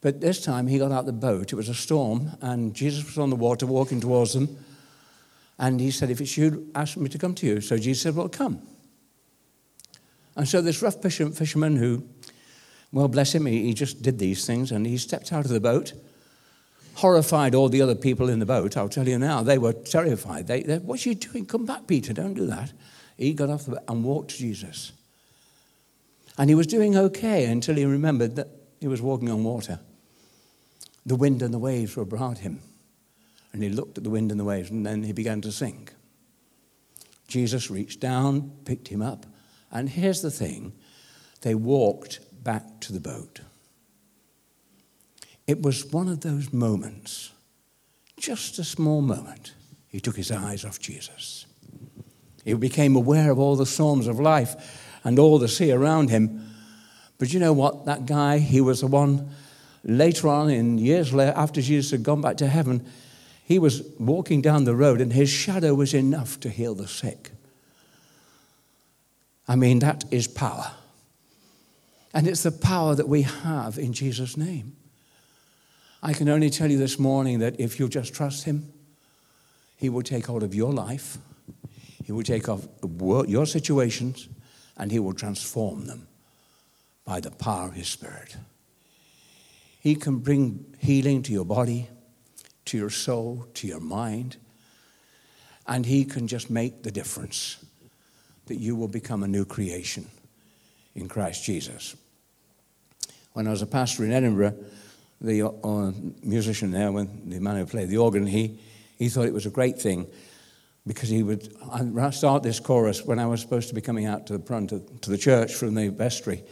But 0.00 0.20
this 0.20 0.42
time 0.42 0.66
he 0.66 0.78
got 0.78 0.92
out 0.92 1.06
the 1.06 1.12
boat. 1.12 1.52
It 1.52 1.56
was 1.56 1.68
a 1.68 1.74
storm, 1.74 2.30
and 2.40 2.74
Jesus 2.74 3.04
was 3.04 3.18
on 3.18 3.30
the 3.30 3.36
water 3.36 3.66
walking 3.66 4.00
towards 4.00 4.32
them. 4.32 4.56
And 5.58 5.80
he 5.80 5.90
said, 5.90 6.10
If 6.10 6.20
it's 6.20 6.36
you, 6.36 6.70
ask 6.74 6.96
me 6.96 7.08
to 7.10 7.18
come 7.18 7.34
to 7.34 7.46
you. 7.46 7.60
So 7.60 7.76
Jesus 7.76 8.02
said, 8.02 8.16
Well, 8.16 8.28
come. 8.28 8.62
And 10.36 10.48
so 10.48 10.62
this 10.62 10.80
rough 10.80 11.02
fisherman 11.02 11.76
who, 11.76 12.02
well, 12.92 13.08
bless 13.08 13.34
him, 13.34 13.46
he, 13.46 13.74
just 13.74 14.00
did 14.00 14.18
these 14.18 14.46
things, 14.46 14.72
and 14.72 14.86
he 14.86 14.96
stepped 14.96 15.32
out 15.32 15.44
of 15.44 15.50
the 15.50 15.60
boat 15.60 15.92
horrified 17.00 17.54
all 17.54 17.68
the 17.68 17.82
other 17.82 17.94
people 17.94 18.28
in 18.28 18.38
the 18.38 18.46
boat. 18.46 18.76
I'll 18.76 18.88
tell 18.88 19.08
you 19.08 19.18
now, 19.18 19.42
they 19.42 19.58
were 19.58 19.72
terrified. 19.72 20.46
They, 20.46 20.62
they, 20.62 20.78
What's 20.78 21.04
he 21.04 21.14
doing? 21.14 21.46
Come 21.46 21.64
back, 21.64 21.86
Peter. 21.86 22.12
Don't 22.12 22.34
do 22.34 22.46
that. 22.46 22.72
He 23.16 23.32
got 23.32 23.50
off 23.50 23.64
the 23.64 23.72
boat 23.72 23.84
and 23.88 24.04
walked 24.04 24.32
to 24.32 24.38
Jesus. 24.38 24.92
And 26.38 26.48
he 26.48 26.54
was 26.54 26.66
doing 26.66 26.96
okay 26.96 27.46
until 27.46 27.76
he 27.76 27.84
remembered 27.84 28.36
that 28.36 28.48
he 28.80 28.88
was 28.88 29.02
walking 29.02 29.30
on 29.30 29.44
water. 29.44 29.80
The 31.06 31.16
wind 31.16 31.42
and 31.42 31.52
the 31.52 31.58
waves 31.58 31.96
were 31.96 32.02
about 32.02 32.38
him. 32.38 32.60
And 33.52 33.62
he 33.62 33.68
looked 33.68 33.98
at 33.98 34.04
the 34.04 34.10
wind 34.10 34.30
and 34.30 34.38
the 34.38 34.44
waves, 34.44 34.70
and 34.70 34.86
then 34.86 35.02
he 35.02 35.12
began 35.12 35.40
to 35.40 35.52
sink. 35.52 35.94
Jesus 37.26 37.70
reached 37.70 38.00
down, 38.00 38.52
picked 38.64 38.88
him 38.88 39.02
up, 39.02 39.26
and 39.70 39.88
here's 39.88 40.20
the 40.20 40.30
thing 40.30 40.72
they 41.42 41.54
walked 41.54 42.20
back 42.44 42.80
to 42.80 42.92
the 42.92 43.00
boat. 43.00 43.40
It 45.46 45.62
was 45.62 45.84
one 45.86 46.08
of 46.08 46.20
those 46.20 46.52
moments, 46.52 47.30
just 48.18 48.58
a 48.58 48.64
small 48.64 49.00
moment, 49.00 49.54
he 49.88 50.00
took 50.00 50.16
his 50.16 50.30
eyes 50.30 50.64
off 50.64 50.78
Jesus. 50.78 51.46
He 52.44 52.54
became 52.54 52.96
aware 52.96 53.30
of 53.30 53.38
all 53.38 53.56
the 53.56 53.66
storms 53.66 54.06
of 54.06 54.20
life 54.20 54.98
and 55.04 55.18
all 55.18 55.38
the 55.38 55.48
sea 55.48 55.72
around 55.72 56.10
him. 56.10 56.48
But 57.18 57.32
you 57.32 57.40
know 57.40 57.52
what? 57.52 57.84
That 57.86 58.06
guy, 58.06 58.38
he 58.38 58.60
was 58.60 58.80
the 58.80 58.86
one 58.86 59.30
later 59.84 60.28
on, 60.28 60.50
in 60.50 60.78
years 60.78 61.12
later, 61.12 61.32
after 61.36 61.60
Jesus 61.60 61.90
had 61.90 62.02
gone 62.02 62.20
back 62.20 62.36
to 62.38 62.46
heaven, 62.46 62.86
he 63.44 63.58
was 63.58 63.82
walking 63.98 64.40
down 64.40 64.64
the 64.64 64.76
road 64.76 65.00
and 65.00 65.12
his 65.12 65.28
shadow 65.28 65.74
was 65.74 65.94
enough 65.94 66.38
to 66.40 66.50
heal 66.50 66.74
the 66.74 66.86
sick. 66.86 67.30
I 69.48 69.56
mean, 69.56 69.80
that 69.80 70.04
is 70.12 70.28
power. 70.28 70.70
And 72.14 72.28
it's 72.28 72.42
the 72.44 72.52
power 72.52 72.94
that 72.94 73.08
we 73.08 73.22
have 73.22 73.78
in 73.78 73.92
Jesus' 73.92 74.36
name. 74.36 74.76
I 76.02 76.12
can 76.12 76.28
only 76.28 76.50
tell 76.50 76.70
you 76.70 76.78
this 76.78 76.98
morning 76.98 77.40
that 77.40 77.58
if 77.58 77.78
you 77.78 77.88
just 77.88 78.14
trust 78.14 78.44
Him, 78.44 78.72
He 79.76 79.88
will 79.88 80.02
take 80.02 80.26
hold 80.26 80.42
of 80.42 80.54
your 80.54 80.72
life, 80.72 81.18
He 82.04 82.12
will 82.12 82.22
take 82.22 82.48
off 82.48 82.66
your 83.26 83.46
situations, 83.46 84.28
and 84.76 84.90
He 84.90 84.98
will 84.98 85.12
transform 85.12 85.86
them 85.86 86.06
by 87.04 87.20
the 87.20 87.30
power 87.30 87.66
of 87.68 87.74
His 87.74 87.88
Spirit. 87.88 88.36
He 89.80 89.94
can 89.94 90.18
bring 90.18 90.76
healing 90.78 91.22
to 91.22 91.32
your 91.32 91.46
body, 91.46 91.88
to 92.66 92.76
your 92.76 92.90
soul, 92.90 93.46
to 93.54 93.66
your 93.66 93.80
mind, 93.80 94.36
and 95.66 95.86
He 95.86 96.04
can 96.04 96.28
just 96.28 96.50
make 96.50 96.82
the 96.82 96.90
difference 96.90 97.64
that 98.46 98.56
you 98.56 98.76
will 98.76 98.88
become 98.88 99.22
a 99.22 99.28
new 99.28 99.44
creation 99.44 100.06
in 100.94 101.08
Christ 101.08 101.44
Jesus. 101.44 101.96
When 103.32 103.46
I 103.46 103.50
was 103.50 103.62
a 103.62 103.66
pastor 103.66 104.04
in 104.04 104.12
Edinburgh, 104.12 104.54
the 105.20 105.46
uh, 105.46 105.92
musician 106.22 106.72
there, 106.72 106.92
when 106.92 107.30
the 107.30 107.40
man 107.40 107.56
who 107.56 107.66
played 107.66 107.88
the 107.88 107.98
organ, 107.98 108.26
he, 108.26 108.58
he 108.98 109.08
thought 109.08 109.26
it 109.26 109.32
was 109.32 109.46
a 109.46 109.50
great 109.50 109.80
thing 109.80 110.06
because 110.86 111.08
he 111.08 111.22
would 111.22 111.54
start 112.12 112.42
this 112.42 112.58
chorus 112.60 113.04
when 113.04 113.18
I 113.18 113.26
was 113.26 113.40
supposed 113.40 113.68
to 113.68 113.74
be 113.74 113.80
coming 113.80 114.06
out 114.06 114.26
to 114.26 114.36
the 114.36 114.44
front 114.44 114.72
of, 114.72 115.00
to 115.02 115.10
the 115.10 115.18
church 115.18 115.54
from 115.54 115.74
the 115.74 115.88
vestry, 115.88 116.42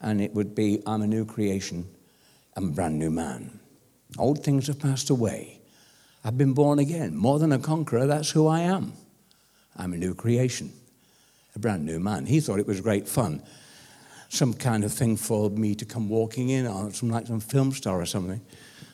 and 0.00 0.20
it 0.20 0.32
would 0.34 0.54
be, 0.54 0.82
"I'm 0.86 1.02
a 1.02 1.06
new 1.06 1.24
creation, 1.24 1.86
I'm 2.56 2.68
a 2.68 2.72
brand 2.72 2.98
new 2.98 3.10
man. 3.10 3.60
Old 4.18 4.44
things 4.44 4.66
have 4.66 4.78
passed 4.78 5.10
away. 5.10 5.60
I've 6.24 6.38
been 6.38 6.52
born 6.52 6.78
again, 6.78 7.16
more 7.16 7.38
than 7.38 7.52
a 7.52 7.58
conqueror. 7.58 8.06
That's 8.06 8.30
who 8.30 8.46
I 8.46 8.60
am. 8.60 8.92
I'm 9.76 9.92
a 9.92 9.96
new 9.96 10.14
creation, 10.14 10.72
a 11.56 11.58
brand 11.58 11.84
new 11.84 11.98
man." 11.98 12.26
He 12.26 12.40
thought 12.40 12.60
it 12.60 12.66
was 12.66 12.80
great 12.80 13.08
fun 13.08 13.42
some 14.32 14.54
kind 14.54 14.82
of 14.82 14.90
thing 14.90 15.14
for 15.14 15.50
me 15.50 15.74
to 15.74 15.84
come 15.84 16.08
walking 16.08 16.48
in, 16.48 16.66
or 16.66 16.90
some 16.90 17.10
like 17.10 17.26
some 17.26 17.38
film 17.38 17.70
star 17.70 18.00
or 18.00 18.06
something. 18.06 18.40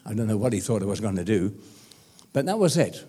I 0.04 0.12
don't 0.12 0.26
know 0.26 0.36
what 0.36 0.52
he 0.52 0.58
thought 0.58 0.82
I 0.82 0.86
was 0.86 0.98
going 0.98 1.14
to 1.14 1.24
do, 1.24 1.54
but 2.32 2.44
that 2.46 2.58
was 2.58 2.76
it. 2.76 3.04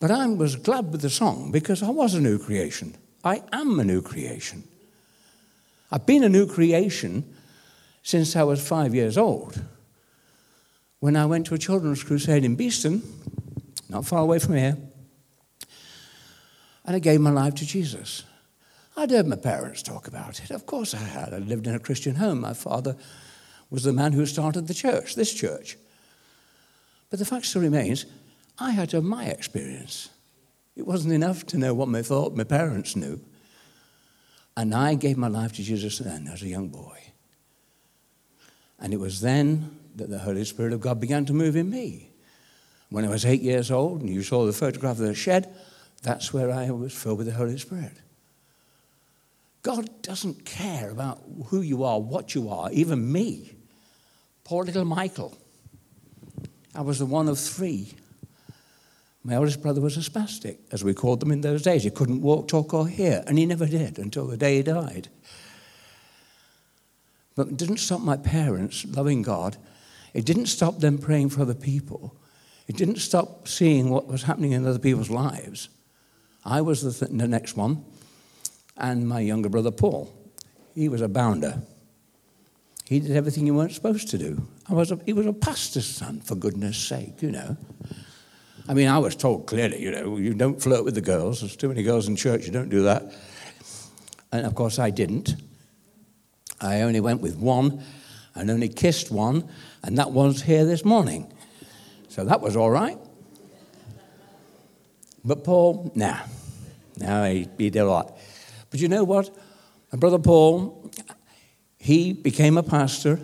But 0.00 0.10
I 0.10 0.26
was 0.26 0.56
glad 0.56 0.92
with 0.92 1.00
the 1.00 1.08
song 1.08 1.50
because 1.50 1.82
I 1.82 1.88
was 1.88 2.14
a 2.14 2.20
new 2.20 2.38
creation. 2.38 2.94
I 3.24 3.42
am 3.52 3.80
a 3.80 3.84
new 3.84 4.02
creation. 4.02 4.64
I've 5.90 6.04
been 6.04 6.24
a 6.24 6.28
new 6.28 6.46
creation 6.46 7.24
since 8.02 8.36
I 8.36 8.42
was 8.42 8.66
five 8.66 8.94
years 8.94 9.18
old. 9.18 9.62
When 11.00 11.16
I 11.16 11.26
went 11.26 11.46
to 11.46 11.54
a 11.54 11.58
children's 11.58 12.02
crusade 12.02 12.44
in 12.44 12.56
Beeston, 12.56 13.02
not 13.88 14.06
far 14.06 14.20
away 14.20 14.38
from 14.38 14.56
here, 14.56 14.76
and 16.84 16.96
I 16.96 16.98
gave 16.98 17.20
my 17.20 17.30
life 17.30 17.54
to 17.56 17.66
Jesus. 17.66 18.24
I'd 18.96 19.10
heard 19.10 19.26
my 19.26 19.36
parents 19.36 19.82
talk 19.82 20.08
about 20.08 20.40
it. 20.40 20.50
Of 20.50 20.66
course 20.66 20.94
I 20.94 20.98
had. 20.98 21.32
I 21.32 21.38
lived 21.38 21.66
in 21.66 21.74
a 21.74 21.78
Christian 21.78 22.16
home. 22.16 22.40
My 22.40 22.52
father 22.52 22.96
was 23.70 23.84
the 23.84 23.92
man 23.92 24.12
who 24.12 24.26
started 24.26 24.66
the 24.66 24.74
church, 24.74 25.14
this 25.14 25.32
church. 25.32 25.76
But 27.08 27.18
the 27.18 27.24
fact 27.24 27.46
still 27.46 27.62
remains, 27.62 28.06
I 28.58 28.72
had 28.72 28.90
to 28.90 28.96
have 28.96 29.04
my 29.04 29.26
experience. 29.26 30.10
It 30.76 30.86
wasn't 30.86 31.14
enough 31.14 31.46
to 31.46 31.58
know 31.58 31.74
what 31.74 31.88
my 31.88 32.02
thought 32.02 32.36
my 32.36 32.44
parents 32.44 32.96
knew. 32.96 33.20
And 34.56 34.74
I 34.74 34.94
gave 34.94 35.16
my 35.16 35.28
life 35.28 35.52
to 35.54 35.62
Jesus 35.62 35.98
then 35.98 36.28
as 36.32 36.42
a 36.42 36.48
young 36.48 36.68
boy. 36.68 36.98
And 38.80 38.92
it 38.92 39.00
was 39.00 39.20
then 39.20 39.76
that 39.96 40.08
the 40.08 40.18
Holy 40.18 40.44
Spirit 40.44 40.72
of 40.72 40.80
God 40.80 41.00
began 41.00 41.24
to 41.26 41.32
move 41.32 41.56
in 41.56 41.70
me. 41.70 42.10
When 42.88 43.04
I 43.04 43.08
was 43.08 43.24
eight 43.24 43.42
years 43.42 43.70
old, 43.70 44.00
and 44.00 44.10
you 44.10 44.22
saw 44.22 44.46
the 44.46 44.52
photograph 44.52 44.98
of 44.98 45.06
the 45.06 45.14
shed, 45.14 45.54
that's 46.02 46.32
where 46.32 46.50
I 46.50 46.70
was 46.70 46.92
filled 46.92 47.18
with 47.18 47.26
the 47.26 47.34
Holy 47.34 47.58
Spirit. 47.58 47.92
God 49.62 50.02
doesn't 50.02 50.44
care 50.44 50.90
about 50.90 51.22
who 51.46 51.60
you 51.60 51.84
are, 51.84 52.00
what 52.00 52.34
you 52.34 52.48
are, 52.48 52.70
even 52.72 53.12
me. 53.12 53.52
Poor 54.44 54.64
little 54.64 54.86
Michael. 54.86 55.36
I 56.74 56.80
was 56.80 56.98
the 56.98 57.06
one 57.06 57.28
of 57.28 57.38
three. 57.38 57.92
My 59.22 59.34
eldest 59.34 59.60
brother 59.60 59.82
was 59.82 59.98
a 59.98 60.10
spastic, 60.10 60.56
as 60.72 60.82
we 60.82 60.94
called 60.94 61.20
them 61.20 61.30
in 61.30 61.42
those 61.42 61.62
days. 61.62 61.82
He 61.82 61.90
couldn't 61.90 62.22
walk, 62.22 62.48
talk, 62.48 62.72
or 62.72 62.88
hear, 62.88 63.22
and 63.26 63.36
he 63.36 63.44
never 63.44 63.66
did 63.66 63.98
until 63.98 64.26
the 64.26 64.38
day 64.38 64.56
he 64.56 64.62
died. 64.62 65.08
But 67.36 67.48
it 67.48 67.56
didn't 67.56 67.78
stop 67.78 68.00
my 68.00 68.16
parents 68.16 68.84
loving 68.86 69.22
God. 69.22 69.56
It 70.14 70.24
didn't 70.26 70.46
stop 70.46 70.80
them 70.80 70.98
praying 70.98 71.30
for 71.30 71.42
other 71.42 71.54
people. 71.54 72.16
It 72.66 72.76
didn't 72.76 72.98
stop 72.98 73.48
seeing 73.48 73.90
what 73.90 74.06
was 74.06 74.24
happening 74.24 74.52
in 74.52 74.66
other 74.66 74.78
people's 74.78 75.10
lives. 75.10 75.68
I 76.44 76.60
was 76.60 76.82
the, 76.82 77.06
th- 77.06 77.18
the 77.18 77.28
next 77.28 77.56
one 77.56 77.84
and 78.76 79.06
my 79.06 79.20
younger 79.20 79.48
brother 79.48 79.70
Paul. 79.70 80.12
He 80.74 80.88
was 80.88 81.02
a 81.02 81.08
bounder. 81.08 81.62
He 82.86 82.98
did 82.98 83.12
everything 83.12 83.46
you 83.46 83.54
weren't 83.54 83.72
supposed 83.72 84.08
to 84.08 84.18
do. 84.18 84.48
I 84.68 84.74
was 84.74 84.90
a, 84.90 84.98
he 85.04 85.12
was 85.12 85.26
a 85.26 85.32
pastor's 85.32 85.86
son, 85.86 86.20
for 86.20 86.34
goodness 86.34 86.76
sake, 86.76 87.22
you 87.22 87.30
know. 87.30 87.56
I 88.68 88.74
mean, 88.74 88.88
I 88.88 88.98
was 88.98 89.14
told 89.14 89.46
clearly, 89.46 89.80
you 89.80 89.90
know, 89.90 90.16
you 90.16 90.34
don't 90.34 90.60
flirt 90.60 90.84
with 90.84 90.94
the 90.94 91.00
girls. 91.00 91.40
There's 91.40 91.56
too 91.56 91.68
many 91.68 91.82
girls 91.82 92.08
in 92.08 92.16
church, 92.16 92.46
you 92.46 92.52
don't 92.52 92.68
do 92.68 92.82
that. 92.82 93.12
And 94.32 94.46
of 94.46 94.54
course, 94.54 94.78
I 94.78 94.90
didn't. 94.90 95.34
I 96.60 96.82
only 96.82 97.00
went 97.00 97.20
with 97.20 97.36
one 97.36 97.82
and 98.34 98.50
only 98.50 98.68
kissed 98.68 99.10
one, 99.10 99.48
and 99.82 99.98
that 99.98 100.12
was 100.12 100.42
here 100.42 100.64
this 100.64 100.84
morning. 100.84 101.32
So 102.08 102.24
that 102.24 102.40
was 102.40 102.56
all 102.56 102.70
right. 102.70 102.98
But 105.24 105.44
Paul, 105.44 105.92
nah. 105.94 106.18
No, 106.98 107.24
he, 107.24 107.48
he 107.58 107.70
did 107.70 107.80
a 107.80 107.86
lot. 107.86 108.16
But 108.70 108.80
you 108.80 108.88
know 108.88 109.04
what? 109.04 109.30
My 109.92 109.98
brother 109.98 110.18
Paul, 110.18 110.90
he 111.78 112.12
became 112.12 112.56
a 112.56 112.62
pastor. 112.62 113.18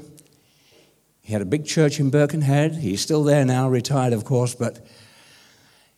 He 1.20 1.32
had 1.32 1.42
a 1.42 1.46
big 1.46 1.66
church 1.66 2.00
in 2.00 2.10
Birkenhead. 2.10 2.74
He's 2.74 3.00
still 3.00 3.24
there 3.24 3.44
now, 3.44 3.68
retired, 3.68 4.12
of 4.12 4.24
course, 4.24 4.54
but 4.54 4.86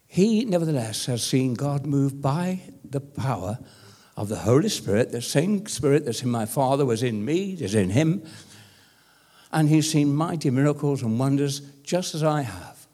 he 0.07 0.45
nevertheless 0.45 1.07
has 1.07 1.23
seen 1.23 1.55
God 1.55 1.87
move 1.87 2.21
by 2.21 2.63
the 2.83 3.01
power 3.01 3.59
of 4.19 4.29
the 4.29 4.37
Holy 4.37 4.69
Spirit. 4.69 5.13
The 5.13 5.23
same 5.23 5.65
Spirit 5.69 6.05
that's 6.05 6.25
in 6.25 6.29
my 6.29 6.45
Father 6.45 6.85
was 6.85 7.05
in 7.05 7.25
me, 7.25 7.53
is 7.53 7.77
in 7.77 7.91
him. 7.91 8.25
And 9.53 9.69
he's 9.69 9.91
seen 9.91 10.13
mighty 10.13 10.51
miracles 10.51 11.03
and 11.03 11.21
wonders 11.21 11.61
just 11.85 12.17
as 12.17 12.25
I 12.25 12.43
have. 12.43 12.87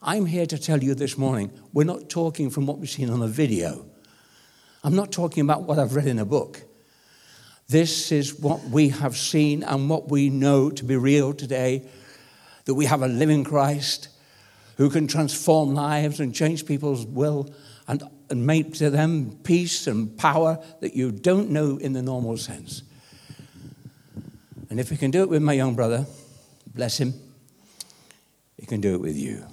I'm 0.00 0.26
here 0.26 0.46
to 0.46 0.58
tell 0.58 0.80
you 0.80 0.94
this 0.94 1.18
morning, 1.18 1.50
we're 1.72 1.82
not 1.82 2.08
talking 2.08 2.50
from 2.50 2.66
what 2.66 2.78
we've 2.78 2.88
seen 2.88 3.10
on 3.10 3.20
a 3.20 3.26
video. 3.26 3.84
I'm 4.84 4.94
not 4.94 5.10
talking 5.10 5.42
about 5.42 5.64
what 5.64 5.80
I've 5.80 5.96
read 5.96 6.06
in 6.06 6.20
a 6.20 6.24
book. 6.24 6.62
This 7.68 8.12
is 8.12 8.38
what 8.38 8.62
we 8.62 8.90
have 8.90 9.16
seen 9.16 9.64
and 9.64 9.90
what 9.90 10.08
we 10.08 10.30
know 10.30 10.70
to 10.70 10.84
be 10.84 10.96
real 10.96 11.32
today 11.32 11.82
that 12.66 12.74
we 12.74 12.86
have 12.86 13.02
a 13.02 13.08
living 13.08 13.42
Christ 13.42 14.08
who 14.76 14.88
can 14.88 15.08
transform 15.08 15.74
lives 15.74 16.20
and 16.20 16.32
change 16.32 16.64
people's 16.64 17.04
will 17.04 17.52
and, 17.88 18.04
and 18.32 18.46
make 18.46 18.72
to 18.72 18.88
them 18.88 19.38
peace 19.44 19.86
and 19.86 20.16
power 20.16 20.58
that 20.80 20.94
you 20.94 21.12
don't 21.12 21.50
know 21.50 21.76
in 21.76 21.92
the 21.92 22.00
normal 22.00 22.38
sense. 22.38 22.82
And 24.70 24.80
if 24.80 24.88
he 24.88 24.96
can 24.96 25.10
do 25.10 25.20
it 25.22 25.28
with 25.28 25.42
my 25.42 25.52
young 25.52 25.74
brother, 25.74 26.06
bless 26.74 26.98
him, 26.98 27.12
he 28.58 28.64
can 28.64 28.80
do 28.80 28.94
it 28.94 29.02
with 29.02 29.18
you. 29.18 29.44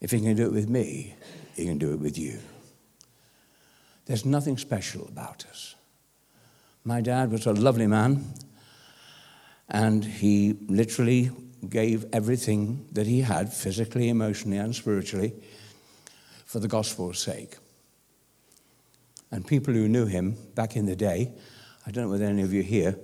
If 0.00 0.10
he 0.10 0.20
can 0.20 0.34
do 0.36 0.46
it 0.46 0.52
with 0.52 0.70
me, 0.70 1.14
he 1.54 1.66
can 1.66 1.76
do 1.76 1.92
it 1.92 2.00
with 2.00 2.16
you. 2.16 2.38
There's 4.06 4.24
nothing 4.24 4.56
special 4.56 5.06
about 5.06 5.44
us. 5.50 5.74
My 6.82 7.02
dad 7.02 7.30
was 7.30 7.44
a 7.44 7.52
lovely 7.52 7.86
man, 7.86 8.24
and 9.68 10.02
he 10.02 10.56
literally 10.66 11.30
gave 11.68 12.06
everything 12.12 12.86
that 12.92 13.06
he 13.06 13.20
had, 13.20 13.52
physically, 13.52 14.08
emotionally, 14.08 14.56
and 14.56 14.74
spiritually, 14.74 15.34
for 16.54 16.60
the 16.60 16.68
gospel's 16.68 17.18
sake. 17.18 17.56
And 19.32 19.44
people 19.44 19.74
who 19.74 19.88
knew 19.88 20.06
him 20.06 20.36
back 20.54 20.76
in 20.76 20.86
the 20.86 20.94
day, 20.94 21.32
I 21.84 21.90
don't 21.90 22.04
know 22.04 22.10
whether 22.10 22.26
any 22.26 22.42
of 22.42 22.52
you 22.52 22.62
here, 22.62 22.96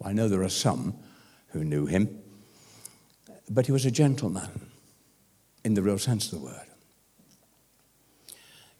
well, 0.00 0.10
I 0.10 0.12
know 0.12 0.28
there 0.28 0.42
are 0.42 0.48
some 0.48 0.92
who 1.50 1.62
knew 1.62 1.86
him, 1.86 2.18
but 3.48 3.66
he 3.66 3.70
was 3.70 3.86
a 3.86 3.92
gentleman 3.92 4.50
in 5.64 5.74
the 5.74 5.82
real 5.82 5.98
sense 5.98 6.32
of 6.32 6.40
the 6.40 6.44
word. 6.46 6.66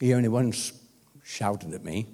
He 0.01 0.13
only 0.13 0.29
once 0.29 0.73
shouted 1.23 1.73
at 1.73 1.85
me. 1.85 2.09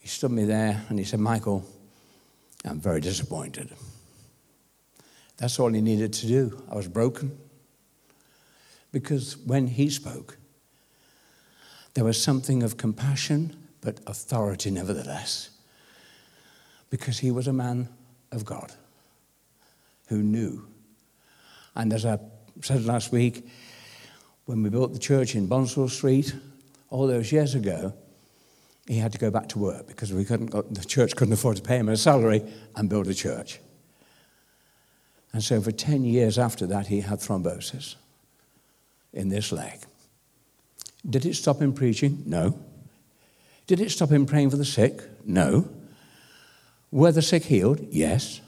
He 0.00 0.08
stood 0.08 0.32
me 0.32 0.44
there 0.46 0.84
and 0.88 0.98
he 0.98 1.04
said, 1.04 1.20
Michael, 1.20 1.64
I'm 2.64 2.80
very 2.80 3.00
disappointed. 3.00 3.70
That's 5.36 5.60
all 5.60 5.72
he 5.72 5.80
needed 5.80 6.12
to 6.14 6.26
do. 6.26 6.64
I 6.68 6.74
was 6.74 6.88
broken. 6.88 7.38
Because 8.90 9.36
when 9.36 9.68
he 9.68 9.88
spoke, 9.88 10.38
there 11.94 12.04
was 12.04 12.22
something 12.22 12.62
of 12.62 12.76
compassion, 12.76 13.56
but 13.80 14.00
authority 14.06 14.70
nevertheless. 14.70 15.50
Because 16.90 17.18
he 17.18 17.30
was 17.30 17.46
a 17.46 17.52
man 17.52 17.88
of 18.30 18.44
God 18.44 18.72
who 20.08 20.22
knew. 20.22 20.66
And 21.74 21.92
as 21.92 22.04
I 22.04 22.18
said 22.60 22.84
last 22.84 23.12
week, 23.12 23.48
when 24.46 24.62
we 24.62 24.70
built 24.70 24.92
the 24.92 24.98
church 24.98 25.34
in 25.34 25.46
Bonsall 25.46 25.88
Street, 25.88 26.34
all 26.90 27.06
those 27.06 27.32
years 27.32 27.54
ago, 27.54 27.94
he 28.86 28.98
had 28.98 29.12
to 29.12 29.18
go 29.18 29.30
back 29.30 29.48
to 29.50 29.58
work 29.58 29.86
because 29.86 30.12
we 30.12 30.24
couldn't, 30.24 30.50
the 30.50 30.84
church 30.84 31.14
couldn't 31.16 31.32
afford 31.32 31.56
to 31.56 31.62
pay 31.62 31.76
him 31.76 31.88
a 31.88 31.96
salary 31.96 32.42
and 32.76 32.88
build 32.88 33.06
a 33.06 33.14
church. 33.14 33.60
And 35.32 35.42
so 35.42 35.60
for 35.60 35.72
10 35.72 36.04
years 36.04 36.38
after 36.38 36.66
that, 36.66 36.88
he 36.88 37.00
had 37.00 37.20
thrombosis 37.20 37.94
in 39.12 39.28
this 39.28 39.52
leg. 39.52 39.78
Did 41.08 41.26
it 41.26 41.34
stop 41.34 41.60
him 41.60 41.72
preaching? 41.72 42.22
No. 42.26 42.58
Did 43.66 43.80
it 43.80 43.90
stop 43.90 44.10
him 44.10 44.26
praying 44.26 44.50
for 44.50 44.56
the 44.56 44.64
sick? 44.64 45.02
No. 45.24 45.68
Were 46.90 47.12
the 47.12 47.22
sick 47.22 47.44
healed? 47.44 47.80
Yes. 47.90 48.40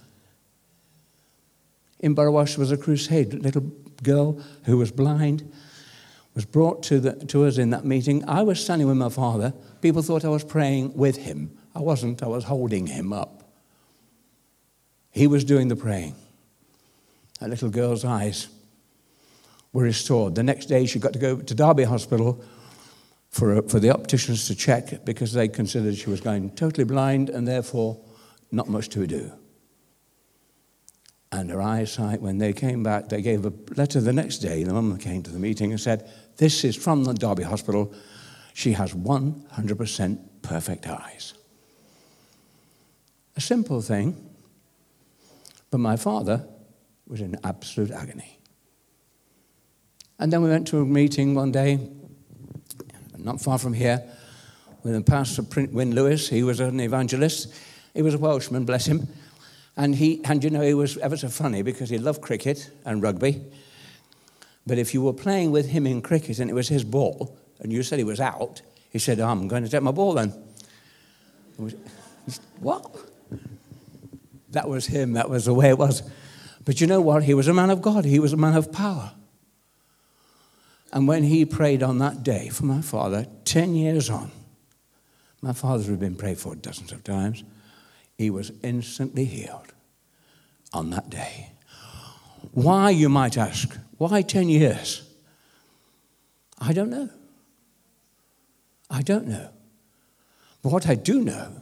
In 2.01 2.15
Borrowash 2.15 2.59
was 2.59 2.71
a 2.71 2.77
crusade. 2.77 3.33
A 3.33 3.39
little 3.39 3.73
girl 4.03 4.41
who 4.65 4.77
was 4.77 4.93
blind 4.93 5.51
was 6.35 6.45
brought 6.45 6.83
to, 6.85 7.01
the, 7.01 7.13
to 7.27 7.45
us 7.45 7.59
in 7.59 7.71
that 7.71 7.85
meeting. 7.85 8.29
I 8.29 8.43
was 8.43 8.63
standing 8.63 8.89
with 8.89 8.97
my 8.97 9.09
father. 9.09 9.55
People 9.81 10.03
thought 10.03 10.25
I 10.25 10.29
was 10.29 10.45
praying 10.45 10.97
with 10.97 11.17
him. 11.17 11.57
I 11.75 11.81
wasn't, 11.81 12.23
I 12.23 12.27
was 12.27 12.45
holding 12.45 12.87
him 12.87 13.13
up. 13.13 13.45
He 15.11 15.27
was 15.27 15.45
doing 15.45 15.69
the 15.69 15.77
praying. 15.77 16.17
That 17.41 17.51
little 17.51 17.71
girl's 17.71 18.05
eyes 18.05 18.49
were 19.75 19.83
restored. 19.83 20.37
The 20.37 20.43
next 20.43 20.67
day, 20.67 20.87
she 20.87 20.99
got 20.99 21.13
to 21.13 21.19
go 21.19 21.37
to 21.37 21.55
Derby 21.55 21.83
Hospital 21.85 22.43
for, 23.29 23.59
uh, 23.59 23.63
for 23.63 23.81
the 23.81 23.91
opticians 23.91 24.47
to 24.47 24.55
check 24.55 25.05
because 25.05 25.35
they 25.35 25.49
considered 25.49 25.97
she 25.97 26.09
was 26.09 26.23
going 26.23 26.51
totally 26.51 26.85
blind 26.85 27.29
and 27.29 27.47
therefore 27.47 28.01
not 28.51 28.69
much 28.69 28.89
to 28.91 29.07
do. 29.07 29.33
And 31.33 31.51
her 31.51 31.61
eyesight, 31.61 32.21
when 32.21 32.39
they 32.39 32.53
came 32.53 32.85
back, 32.85 33.09
they 33.09 33.21
gave 33.21 33.45
a 33.45 33.53
letter 33.77 34.01
the 34.01 34.13
next 34.13 34.39
day. 34.39 34.63
The 34.63 34.73
mum 34.73 34.97
came 34.99 35.25
to 35.25 35.31
the 35.31 35.41
meeting 35.41 35.73
and 35.73 35.81
said, 35.81 36.09
This 36.37 36.63
is 36.63 36.77
from 36.77 37.03
the 37.03 37.13
Derby 37.13 37.43
Hospital. 37.43 37.93
She 38.55 38.73
has 38.73 38.95
100% 38.95 40.19
perfect 40.43 40.87
eyes. 40.87 41.35
A 43.37 43.41
simple 43.41 43.83
thing, 43.83 44.31
but 45.73 45.79
my 45.79 45.97
father 45.97 46.47
was 47.09 47.21
in 47.21 47.37
absolute 47.43 47.91
agony. 47.91 48.39
And 50.19 50.33
then 50.33 50.43
we 50.43 50.51
went 50.51 50.69
to 50.69 50.81
a 50.81 50.85
meeting 50.85 51.35
one 51.35 51.53
day, 51.53 51.79
not 53.19 53.41
far 53.41 53.59
from 53.59 53.73
here, 53.73 54.03
with 54.83 55.05
pastor, 55.07 55.43
Prince 55.43 55.73
Win 55.73 55.95
Lewis. 55.95 56.29
He 56.29 56.43
was 56.43 56.61
an 56.61 56.79
evangelist. 56.79 57.53
He 57.95 58.03
was 58.03 58.15
a 58.15 58.19
Welshman, 58.19 58.65
bless 58.65 58.87
him. 58.87 59.09
And, 59.77 59.95
he, 59.95 60.23
and 60.25 60.45
you 60.45 60.51
know, 60.51 60.61
he 60.61 60.75
was 60.75 60.99
ever 60.99 61.17
so 61.17 61.29
funny 61.29 61.63
because 61.63 61.91
he 61.91 61.99
loved 61.99 62.21
cricket 62.21 62.71
and 62.85 63.03
rugby. 63.03 63.43
But 64.67 64.79
if 64.79 64.95
you 64.95 65.03
were 65.03 65.13
playing 65.13 65.51
with 65.51 65.71
him 65.71 65.87
in 65.87 66.01
cricket 66.01 66.39
and 66.39 66.51
it 66.51 66.55
was 66.55 66.69
his 66.69 66.85
ball, 66.85 67.37
and 67.61 67.73
you 67.73 67.83
said 67.83 67.99
he 67.99 68.05
was 68.05 68.21
out, 68.21 68.63
he 68.91 68.99
said, 68.99 69.19
oh, 69.21 69.29
I'm 69.29 69.49
going 69.49 69.65
to 69.65 69.69
take 69.69 69.83
my 69.83 69.91
ball 69.91 70.15
then. 70.15 70.33
Was, 71.59 71.75
what? 72.61 72.95
That 74.51 74.69
was 74.69 74.87
him. 74.87 75.15
That 75.15 75.29
was 75.29 75.47
the 75.47 75.55
way 75.55 75.71
it 75.71 75.79
was. 75.79 76.03
But 76.65 76.81
you 76.81 76.87
know 76.87 77.01
what? 77.01 77.25
He 77.25 77.35
was 77.35 77.49
a 77.49 77.55
man 77.55 77.71
of 77.71 77.83
God. 77.83 78.05
He 78.05 78.21
was 78.21 78.33
a 78.33 78.37
man 78.37 78.55
of 78.55 78.71
power. 78.71 79.13
And 80.95 81.09
when 81.09 81.25
he 81.25 81.45
prayed 81.45 81.83
on 81.83 81.99
that 81.99 82.23
day 82.23 82.49
for 82.51 82.67
my 82.67 82.81
father, 82.81 83.27
10 83.45 83.75
years 83.75 84.09
on, 84.09 84.31
my 85.43 85.53
father 85.53 85.91
had 85.91 85.99
been 85.99 86.15
prayed 86.15 86.39
for 86.39 86.55
dozens 86.55 86.93
of 86.93 87.03
times, 87.03 87.43
he 88.17 88.31
was 88.31 88.53
instantly 88.63 89.25
healed 89.25 89.73
on 90.73 90.91
that 90.91 91.11
day. 91.11 91.51
Why, 92.53 92.91
you 92.91 93.09
might 93.09 93.37
ask? 93.37 93.77
Why 93.99 94.23
10 94.23 94.49
years? 94.49 95.03
I 96.61 96.73
don't 96.73 96.91
know. 96.91 97.11
I 98.89 99.03
don't 99.03 99.27
know. 99.27 99.49
But 100.63 100.71
what 100.71 100.89
I 100.89 100.95
do 100.95 101.21
know, 101.21 101.61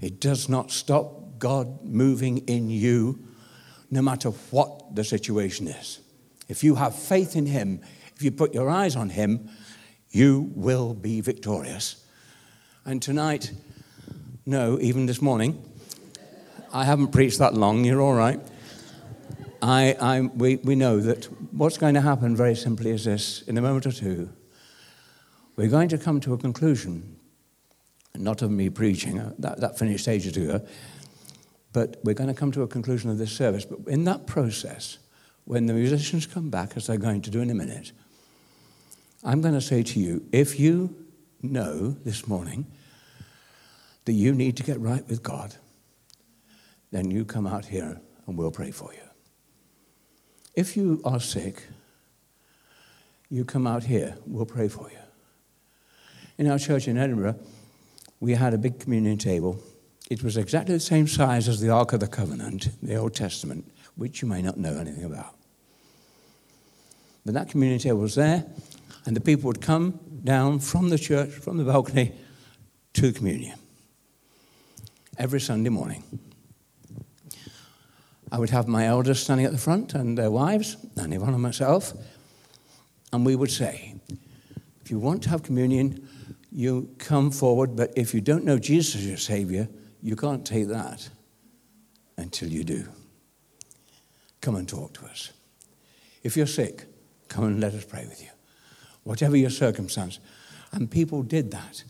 it 0.00 0.20
does 0.20 0.48
not 0.48 0.70
stop 0.70 1.38
God 1.38 1.84
moving 1.84 2.38
in 2.48 2.70
you 2.70 3.18
no 3.90 4.00
matter 4.00 4.30
what 4.50 4.94
the 4.94 5.04
situation 5.04 5.68
is. 5.68 6.00
If 6.48 6.64
you 6.64 6.76
have 6.76 6.94
faith 6.94 7.36
in 7.36 7.44
Him, 7.44 7.82
if 8.20 8.24
you 8.24 8.30
put 8.30 8.52
your 8.52 8.68
eyes 8.68 8.96
on 8.96 9.08
Him, 9.08 9.48
you 10.10 10.52
will 10.54 10.92
be 10.92 11.22
victorious. 11.22 12.04
And 12.84 13.00
tonight, 13.00 13.50
no, 14.44 14.78
even 14.78 15.06
this 15.06 15.22
morning, 15.22 15.66
I 16.70 16.84
haven't 16.84 17.12
preached 17.12 17.38
that 17.38 17.54
long, 17.54 17.82
you're 17.82 18.02
all 18.02 18.12
right. 18.12 18.38
I, 19.62 19.96
I, 19.98 20.20
we, 20.20 20.56
we 20.56 20.74
know 20.74 21.00
that 21.00 21.24
what's 21.50 21.78
going 21.78 21.94
to 21.94 22.02
happen 22.02 22.36
very 22.36 22.54
simply 22.54 22.90
is 22.90 23.06
this 23.06 23.40
in 23.48 23.56
a 23.56 23.62
moment 23.62 23.86
or 23.86 23.92
two, 23.92 24.28
we're 25.56 25.70
going 25.70 25.88
to 25.88 25.96
come 25.96 26.20
to 26.20 26.34
a 26.34 26.38
conclusion, 26.38 27.16
not 28.16 28.42
of 28.42 28.50
me 28.50 28.68
preaching, 28.68 29.18
uh, 29.18 29.32
that, 29.38 29.60
that 29.60 29.78
finished 29.78 30.06
ages 30.08 30.36
ago, 30.36 30.60
but 31.72 31.96
we're 32.04 32.12
going 32.12 32.28
to 32.28 32.38
come 32.38 32.52
to 32.52 32.60
a 32.60 32.68
conclusion 32.68 33.08
of 33.08 33.16
this 33.16 33.32
service. 33.32 33.64
But 33.64 33.90
in 33.90 34.04
that 34.04 34.26
process, 34.26 34.98
when 35.46 35.64
the 35.64 35.72
musicians 35.72 36.26
come 36.26 36.50
back, 36.50 36.76
as 36.76 36.86
they're 36.86 36.98
going 36.98 37.22
to 37.22 37.30
do 37.30 37.40
in 37.40 37.48
a 37.48 37.54
minute, 37.54 37.92
I'm 39.22 39.40
going 39.42 39.54
to 39.54 39.60
say 39.60 39.82
to 39.82 40.00
you 40.00 40.24
if 40.32 40.58
you 40.58 40.94
know 41.42 41.90
this 42.04 42.26
morning 42.26 42.66
that 44.06 44.12
you 44.12 44.34
need 44.34 44.56
to 44.56 44.62
get 44.62 44.80
right 44.80 45.06
with 45.08 45.22
God, 45.22 45.54
then 46.90 47.10
you 47.10 47.24
come 47.24 47.46
out 47.46 47.66
here 47.66 48.00
and 48.26 48.36
we'll 48.36 48.50
pray 48.50 48.70
for 48.70 48.92
you. 48.92 49.00
If 50.54 50.76
you 50.76 51.00
are 51.04 51.20
sick, 51.20 51.62
you 53.28 53.44
come 53.44 53.66
out 53.66 53.84
here, 53.84 54.16
we'll 54.26 54.46
pray 54.46 54.68
for 54.68 54.90
you. 54.90 54.98
In 56.38 56.50
our 56.50 56.58
church 56.58 56.88
in 56.88 56.96
Edinburgh, 56.96 57.38
we 58.18 58.34
had 58.34 58.54
a 58.54 58.58
big 58.58 58.80
communion 58.80 59.18
table. 59.18 59.62
It 60.10 60.24
was 60.24 60.36
exactly 60.36 60.74
the 60.74 60.80
same 60.80 61.06
size 61.06 61.46
as 61.46 61.60
the 61.60 61.70
Ark 61.70 61.92
of 61.92 62.00
the 62.00 62.08
Covenant, 62.08 62.70
the 62.82 62.96
Old 62.96 63.14
Testament, 63.14 63.70
which 63.96 64.22
you 64.22 64.28
may 64.28 64.42
not 64.42 64.56
know 64.56 64.76
anything 64.76 65.04
about. 65.04 65.36
But 67.24 67.34
that 67.34 67.50
communion 67.50 67.78
table 67.78 68.00
was 68.00 68.14
there, 68.14 68.44
and 69.06 69.16
the 69.16 69.20
people 69.20 69.48
would 69.48 69.60
come 69.60 69.98
down 70.24 70.58
from 70.58 70.88
the 70.90 70.98
church, 70.98 71.30
from 71.30 71.56
the 71.56 71.64
balcony, 71.64 72.12
to 72.94 73.12
communion 73.12 73.58
every 75.18 75.40
Sunday 75.40 75.70
morning. 75.70 76.02
I 78.32 78.38
would 78.38 78.50
have 78.50 78.68
my 78.68 78.86
elders 78.86 79.20
standing 79.20 79.46
at 79.46 79.52
the 79.52 79.58
front 79.58 79.94
and 79.94 80.16
their 80.16 80.30
wives, 80.30 80.76
and 80.96 81.12
Yvonne 81.12 81.34
and 81.34 81.42
myself, 81.42 81.92
and 83.12 83.26
we 83.26 83.34
would 83.34 83.50
say, 83.50 83.94
if 84.82 84.90
you 84.90 84.98
want 84.98 85.22
to 85.24 85.30
have 85.30 85.42
communion, 85.42 86.08
you 86.52 86.94
come 86.98 87.30
forward, 87.30 87.76
but 87.76 87.92
if 87.96 88.14
you 88.14 88.20
don't 88.20 88.44
know 88.44 88.58
Jesus 88.58 88.96
as 88.96 89.06
your 89.06 89.16
Savior, 89.16 89.68
you 90.02 90.16
can't 90.16 90.44
take 90.46 90.68
that 90.68 91.08
until 92.16 92.48
you 92.48 92.64
do. 92.64 92.88
Come 94.40 94.56
and 94.56 94.68
talk 94.68 94.94
to 94.94 95.06
us. 95.06 95.32
If 96.22 96.36
you're 96.36 96.46
sick, 96.46 96.86
come 97.28 97.44
and 97.44 97.60
let 97.60 97.74
us 97.74 97.84
pray 97.84 98.06
with 98.06 98.22
you 98.22 98.29
whatever 99.10 99.36
your 99.36 99.50
circumstance. 99.50 100.20
And 100.70 100.88
people 100.88 101.24
did 101.24 101.50
that. 101.50 101.82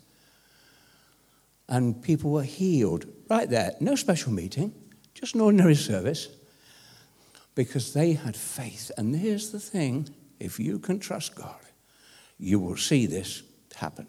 And 1.69 2.03
people 2.03 2.31
were 2.31 2.43
healed 2.43 3.05
right 3.29 3.49
there. 3.49 3.73
No 3.79 3.95
special 3.95 4.33
meeting, 4.33 4.73
just 5.13 5.35
an 5.35 5.43
ordinary 5.43 5.75
service. 5.75 6.29
Because 7.55 7.93
they 7.93 8.15
had 8.15 8.35
faith. 8.35 8.91
And 8.97 9.15
here's 9.15 9.51
the 9.51 9.61
thing 9.61 10.09
if 10.41 10.59
you 10.59 10.79
can 10.79 10.99
trust 10.99 11.35
God, 11.35 11.61
you 12.39 12.59
will 12.59 12.79
see 12.79 13.05
this 13.05 13.43
happen. 13.75 14.07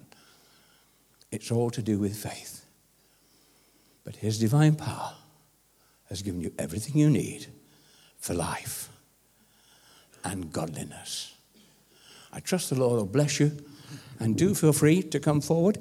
It's 1.34 1.52
all 1.52 1.70
to 1.72 1.82
do 1.82 2.00
with 2.00 2.16
faith. 2.16 2.66
But 4.06 4.16
His 4.16 4.40
divine 4.40 4.76
power 4.76 5.16
has 6.08 6.22
given 6.22 6.40
you 6.40 6.54
everything 6.58 6.98
you 6.98 7.10
need 7.10 7.48
for 8.20 8.36
life 8.36 8.88
and 10.24 10.54
godliness. 10.54 11.36
I 12.34 12.40
trust 12.40 12.70
the 12.70 12.80
Lord 12.80 12.98
will 12.98 13.06
bless 13.06 13.40
you. 13.40 13.52
And 14.20 14.38
do 14.38 14.54
feel 14.54 14.74
free 14.74 15.02
to 15.04 15.20
come 15.20 15.42
forward. 15.42 15.80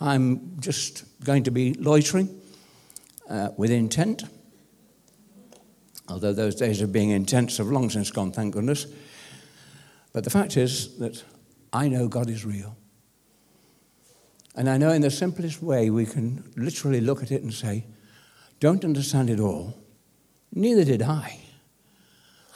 I'm 0.00 0.56
just 0.60 1.04
going 1.24 1.44
to 1.44 1.50
be 1.50 1.74
loitering 1.74 2.28
uh, 3.28 3.50
with 3.56 3.70
intent. 3.70 4.24
Although 6.08 6.32
those 6.32 6.54
days 6.54 6.82
of 6.82 6.92
being 6.92 7.10
intense 7.10 7.56
have 7.58 7.68
long 7.68 7.88
since 7.88 8.10
gone, 8.10 8.32
thank 8.32 8.54
goodness. 8.54 8.86
But 10.12 10.24
the 10.24 10.30
fact 10.30 10.56
is 10.56 10.98
that 10.98 11.22
I 11.72 11.88
know 11.88 12.08
God 12.08 12.28
is 12.28 12.44
real. 12.44 12.76
And 14.56 14.68
I 14.68 14.76
know 14.76 14.90
in 14.90 15.02
the 15.02 15.10
simplest 15.10 15.62
way 15.62 15.88
we 15.90 16.04
can 16.04 16.44
literally 16.56 17.00
look 17.00 17.22
at 17.22 17.30
it 17.30 17.42
and 17.42 17.54
say, 17.54 17.86
don't 18.58 18.84
understand 18.84 19.30
it 19.30 19.40
all. 19.40 19.74
Neither 20.52 20.84
did 20.84 21.02
I. 21.02 21.40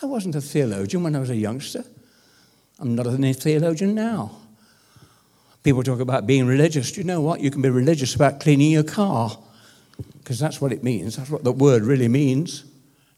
I 0.03 0.07
wasn't 0.07 0.35
a 0.35 0.41
theologian 0.41 1.03
when 1.03 1.15
I 1.15 1.21
was 1.21 1.31
a 1.31 1.37
youngster. 1.37 1.85
I'm 2.79 2.95
not 2.95 3.07
a 3.07 3.33
theologian 3.33 3.95
now. 3.95 4.33
People 5.63 5.83
talk 5.83 6.01
about 6.01 6.27
being 6.27 6.47
religious. 6.47 6.93
Do 6.93 7.01
you 7.01 7.07
know 7.07 7.21
what? 7.21 7.41
You 7.41 7.51
can 7.51 7.63
be 7.63 7.71
religious 7.71 8.15
about 8.15 8.41
cleaning 8.41 8.71
your 8.71 8.83
car 8.83 9.37
because 10.19 10.39
that's 10.39 10.61
what 10.61 10.73
it 10.73 10.83
means. 10.83 11.17
That's 11.17 11.31
what 11.31 11.45
the 11.45 11.53
word 11.53 11.85
really 11.85 12.09
means. 12.09 12.65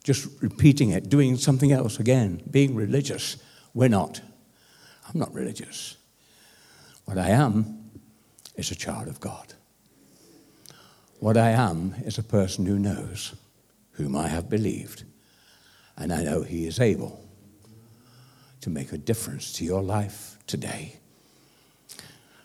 Just 0.04 0.28
repeating 0.40 0.90
it, 0.90 1.08
doing 1.08 1.36
something 1.36 1.72
else 1.72 1.98
again, 1.98 2.42
being 2.50 2.76
religious. 2.76 3.36
We're 3.74 3.88
not. 3.88 4.20
I'm 5.08 5.18
not 5.18 5.34
religious. 5.34 5.96
What 7.04 7.18
I 7.18 7.30
am 7.30 7.90
is 8.54 8.70
a 8.70 8.76
child 8.76 9.08
of 9.08 9.18
God. 9.20 9.54
What 11.18 11.36
I 11.36 11.50
am 11.50 11.94
is 12.04 12.18
a 12.18 12.22
person 12.22 12.66
who 12.66 12.78
knows 12.78 13.34
whom 13.92 14.14
I 14.14 14.28
have 14.28 14.50
believed, 14.50 15.04
and 15.96 16.12
I 16.12 16.22
know 16.22 16.42
He 16.42 16.66
is 16.66 16.78
able 16.78 17.25
to 18.66 18.70
make 18.70 18.92
a 18.92 18.98
difference 18.98 19.52
to 19.52 19.64
your 19.64 19.80
life 19.80 20.38
today. 20.48 20.96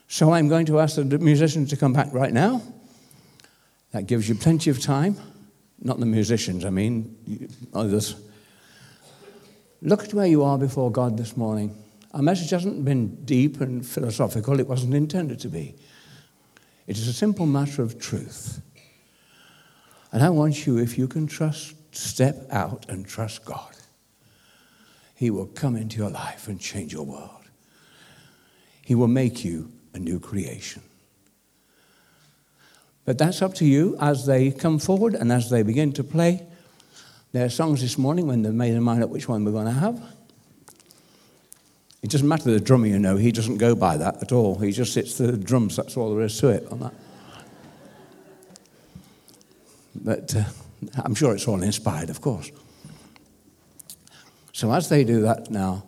So 0.08 0.34
I'm 0.34 0.48
going 0.48 0.68
to 0.68 0.80
ask 0.80 0.98
the 0.98 1.04
musicians 1.18 1.72
to 1.72 1.78
come 1.78 1.94
back 1.94 2.14
right 2.14 2.32
now. 2.32 2.62
That 3.90 4.06
gives 4.06 4.30
you 4.30 4.36
plenty 4.36 4.70
of 4.70 4.80
time. 4.80 5.18
Not 5.82 6.00
the 6.00 6.06
musicians, 6.06 6.64
I 6.64 6.70
mean, 6.70 7.50
others. 7.74 8.14
Look 9.82 10.04
at 10.04 10.14
where 10.14 10.28
you 10.28 10.44
are 10.44 10.60
before 10.60 10.92
God 10.92 11.18
this 11.18 11.36
morning. 11.36 11.76
Our 12.14 12.22
message 12.22 12.52
hasn't 12.52 12.86
been 12.86 13.26
deep 13.26 13.60
and 13.60 13.84
philosophical, 13.84 14.60
it 14.60 14.68
wasn't 14.68 14.94
intended 14.94 15.40
to 15.40 15.48
be. 15.48 15.74
It 16.86 17.00
is 17.00 17.08
a 17.08 17.14
simple 17.14 17.48
matter 17.48 17.82
of 17.82 18.00
truth. 18.00 18.62
And 20.12 20.22
I 20.22 20.30
want 20.30 20.68
you, 20.68 20.78
if 20.78 21.00
you 21.00 21.08
can 21.08 21.26
trust, 21.26 21.74
step 21.96 22.46
out 22.52 22.86
and 22.90 23.08
trust 23.08 23.44
God. 23.44 23.76
He 25.22 25.30
will 25.30 25.46
come 25.46 25.76
into 25.76 25.98
your 25.98 26.10
life 26.10 26.48
and 26.48 26.60
change 26.60 26.92
your 26.92 27.06
world. 27.06 27.44
He 28.84 28.96
will 28.96 29.08
make 29.08 29.46
you 29.46 29.72
a 29.94 30.00
new 30.00 30.20
creation. 30.20 30.82
But 33.06 33.20
that's 33.20 33.44
up 33.44 33.54
to 33.56 33.66
you 33.66 33.96
as 34.02 34.26
they 34.26 34.50
come 34.50 34.80
forward 34.80 35.14
and 35.14 35.32
as 35.32 35.52
they 35.52 35.62
begin 35.62 35.94
to 35.94 36.04
play 36.04 36.44
their 37.34 37.52
songs 37.52 37.82
this 37.82 38.00
morning 38.00 38.26
when 38.26 38.42
they've 38.42 38.52
made 38.52 38.74
their 38.74 38.82
mind 38.82 39.04
up 39.04 39.12
which 39.12 39.28
one 39.28 39.46
we're 39.46 39.52
going 39.52 39.68
to 39.68 39.72
have. 39.72 40.02
It 42.02 42.10
doesn't 42.10 42.28
matter 42.28 42.50
the 42.50 42.60
drummer, 42.60 42.88
you 42.88 42.98
know, 42.98 43.16
he 43.16 43.32
doesn't 43.32 43.60
go 43.60 43.76
by 43.76 43.98
that 43.98 44.24
at 44.24 44.32
all. 44.32 44.58
He 44.58 44.72
just 44.72 44.92
sits 44.92 45.20
the 45.20 45.38
drums, 45.38 45.76
that's 45.76 45.98
all 45.98 46.16
there 46.16 46.26
is 46.26 46.36
to 46.40 46.48
it 46.48 46.68
on 46.72 46.80
that. 46.80 46.94
But 49.94 50.36
uh, 50.36 50.46
I'm 51.06 51.14
sure 51.14 51.36
it's 51.36 51.48
all 51.48 51.62
inspired, 51.62 52.10
of 52.10 52.22
course. 52.22 52.52
So 54.62 54.72
as 54.72 54.90
they 54.90 55.04
do 55.04 55.22
that 55.22 55.50
now, 55.50 55.86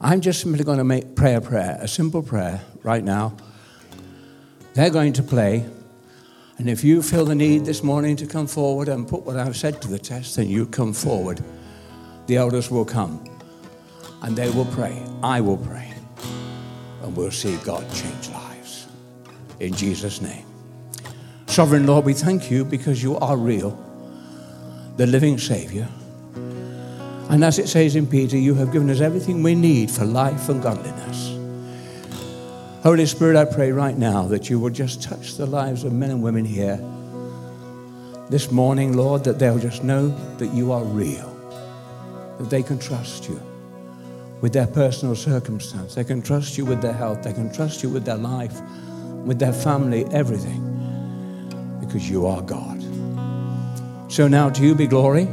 I'm 0.00 0.22
just 0.22 0.40
simply 0.40 0.64
going 0.64 0.78
to 0.78 0.84
make 0.84 1.14
prayer 1.14 1.38
prayer, 1.38 1.76
a 1.82 1.86
simple 1.86 2.22
prayer 2.22 2.62
right 2.82 3.04
now. 3.04 3.36
They're 4.72 4.88
going 4.88 5.12
to 5.12 5.22
play. 5.22 5.66
And 6.56 6.70
if 6.70 6.82
you 6.82 7.02
feel 7.02 7.26
the 7.26 7.34
need 7.34 7.66
this 7.66 7.82
morning 7.82 8.16
to 8.16 8.26
come 8.26 8.46
forward 8.46 8.88
and 8.88 9.06
put 9.06 9.26
what 9.26 9.36
I've 9.36 9.54
said 9.54 9.82
to 9.82 9.88
the 9.88 9.98
test, 9.98 10.36
then 10.36 10.48
you 10.48 10.64
come 10.64 10.94
forward. 10.94 11.44
The 12.26 12.38
elders 12.38 12.70
will 12.70 12.86
come 12.86 13.22
and 14.22 14.34
they 14.34 14.48
will 14.48 14.64
pray. 14.64 15.02
I 15.22 15.42
will 15.42 15.58
pray. 15.58 15.92
And 17.02 17.14
we'll 17.14 17.30
see 17.30 17.58
God 17.58 17.84
change 17.92 18.30
lives. 18.30 18.86
In 19.60 19.74
Jesus' 19.74 20.22
name. 20.22 20.46
Sovereign 21.48 21.86
Lord, 21.86 22.06
we 22.06 22.14
thank 22.14 22.50
you 22.50 22.64
because 22.64 23.02
you 23.02 23.18
are 23.18 23.36
real, 23.36 23.78
the 24.96 25.06
living 25.06 25.36
Savior. 25.36 25.86
And 27.32 27.42
as 27.42 27.58
it 27.58 27.66
says 27.66 27.96
in 27.96 28.06
Peter, 28.06 28.36
you 28.36 28.52
have 28.56 28.72
given 28.72 28.90
us 28.90 29.00
everything 29.00 29.42
we 29.42 29.54
need 29.54 29.90
for 29.90 30.04
life 30.04 30.50
and 30.50 30.62
godliness. 30.62 31.30
Holy 32.82 33.06
Spirit, 33.06 33.36
I 33.36 33.46
pray 33.46 33.72
right 33.72 33.96
now 33.96 34.24
that 34.24 34.50
you 34.50 34.60
will 34.60 34.68
just 34.68 35.02
touch 35.02 35.36
the 35.36 35.46
lives 35.46 35.84
of 35.84 35.94
men 35.94 36.10
and 36.10 36.22
women 36.22 36.44
here 36.44 36.76
this 38.28 38.50
morning, 38.50 38.98
Lord, 38.98 39.24
that 39.24 39.38
they'll 39.38 39.58
just 39.58 39.82
know 39.82 40.08
that 40.36 40.52
you 40.52 40.72
are 40.72 40.84
real, 40.84 41.34
that 42.38 42.50
they 42.50 42.62
can 42.62 42.78
trust 42.78 43.30
you 43.30 43.40
with 44.42 44.52
their 44.52 44.66
personal 44.66 45.16
circumstance. 45.16 45.94
They 45.94 46.04
can 46.04 46.20
trust 46.20 46.58
you 46.58 46.66
with 46.66 46.82
their 46.82 46.92
health. 46.92 47.22
They 47.22 47.32
can 47.32 47.50
trust 47.50 47.82
you 47.82 47.88
with 47.88 48.04
their 48.04 48.18
life, 48.18 48.60
with 49.24 49.38
their 49.38 49.54
family, 49.54 50.04
everything, 50.12 51.78
because 51.80 52.10
you 52.10 52.26
are 52.26 52.42
God. 52.42 52.82
So 54.12 54.28
now 54.28 54.50
to 54.50 54.62
you 54.62 54.74
be 54.74 54.86
glory. 54.86 55.28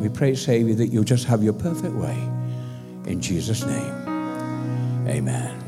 We 0.00 0.08
pray, 0.08 0.34
Savior, 0.34 0.74
that 0.76 0.86
you'll 0.86 1.04
just 1.04 1.26
have 1.26 1.42
your 1.42 1.52
perfect 1.52 1.94
way. 1.94 2.16
In 3.06 3.20
Jesus' 3.20 3.64
name, 3.66 4.08
amen. 5.06 5.59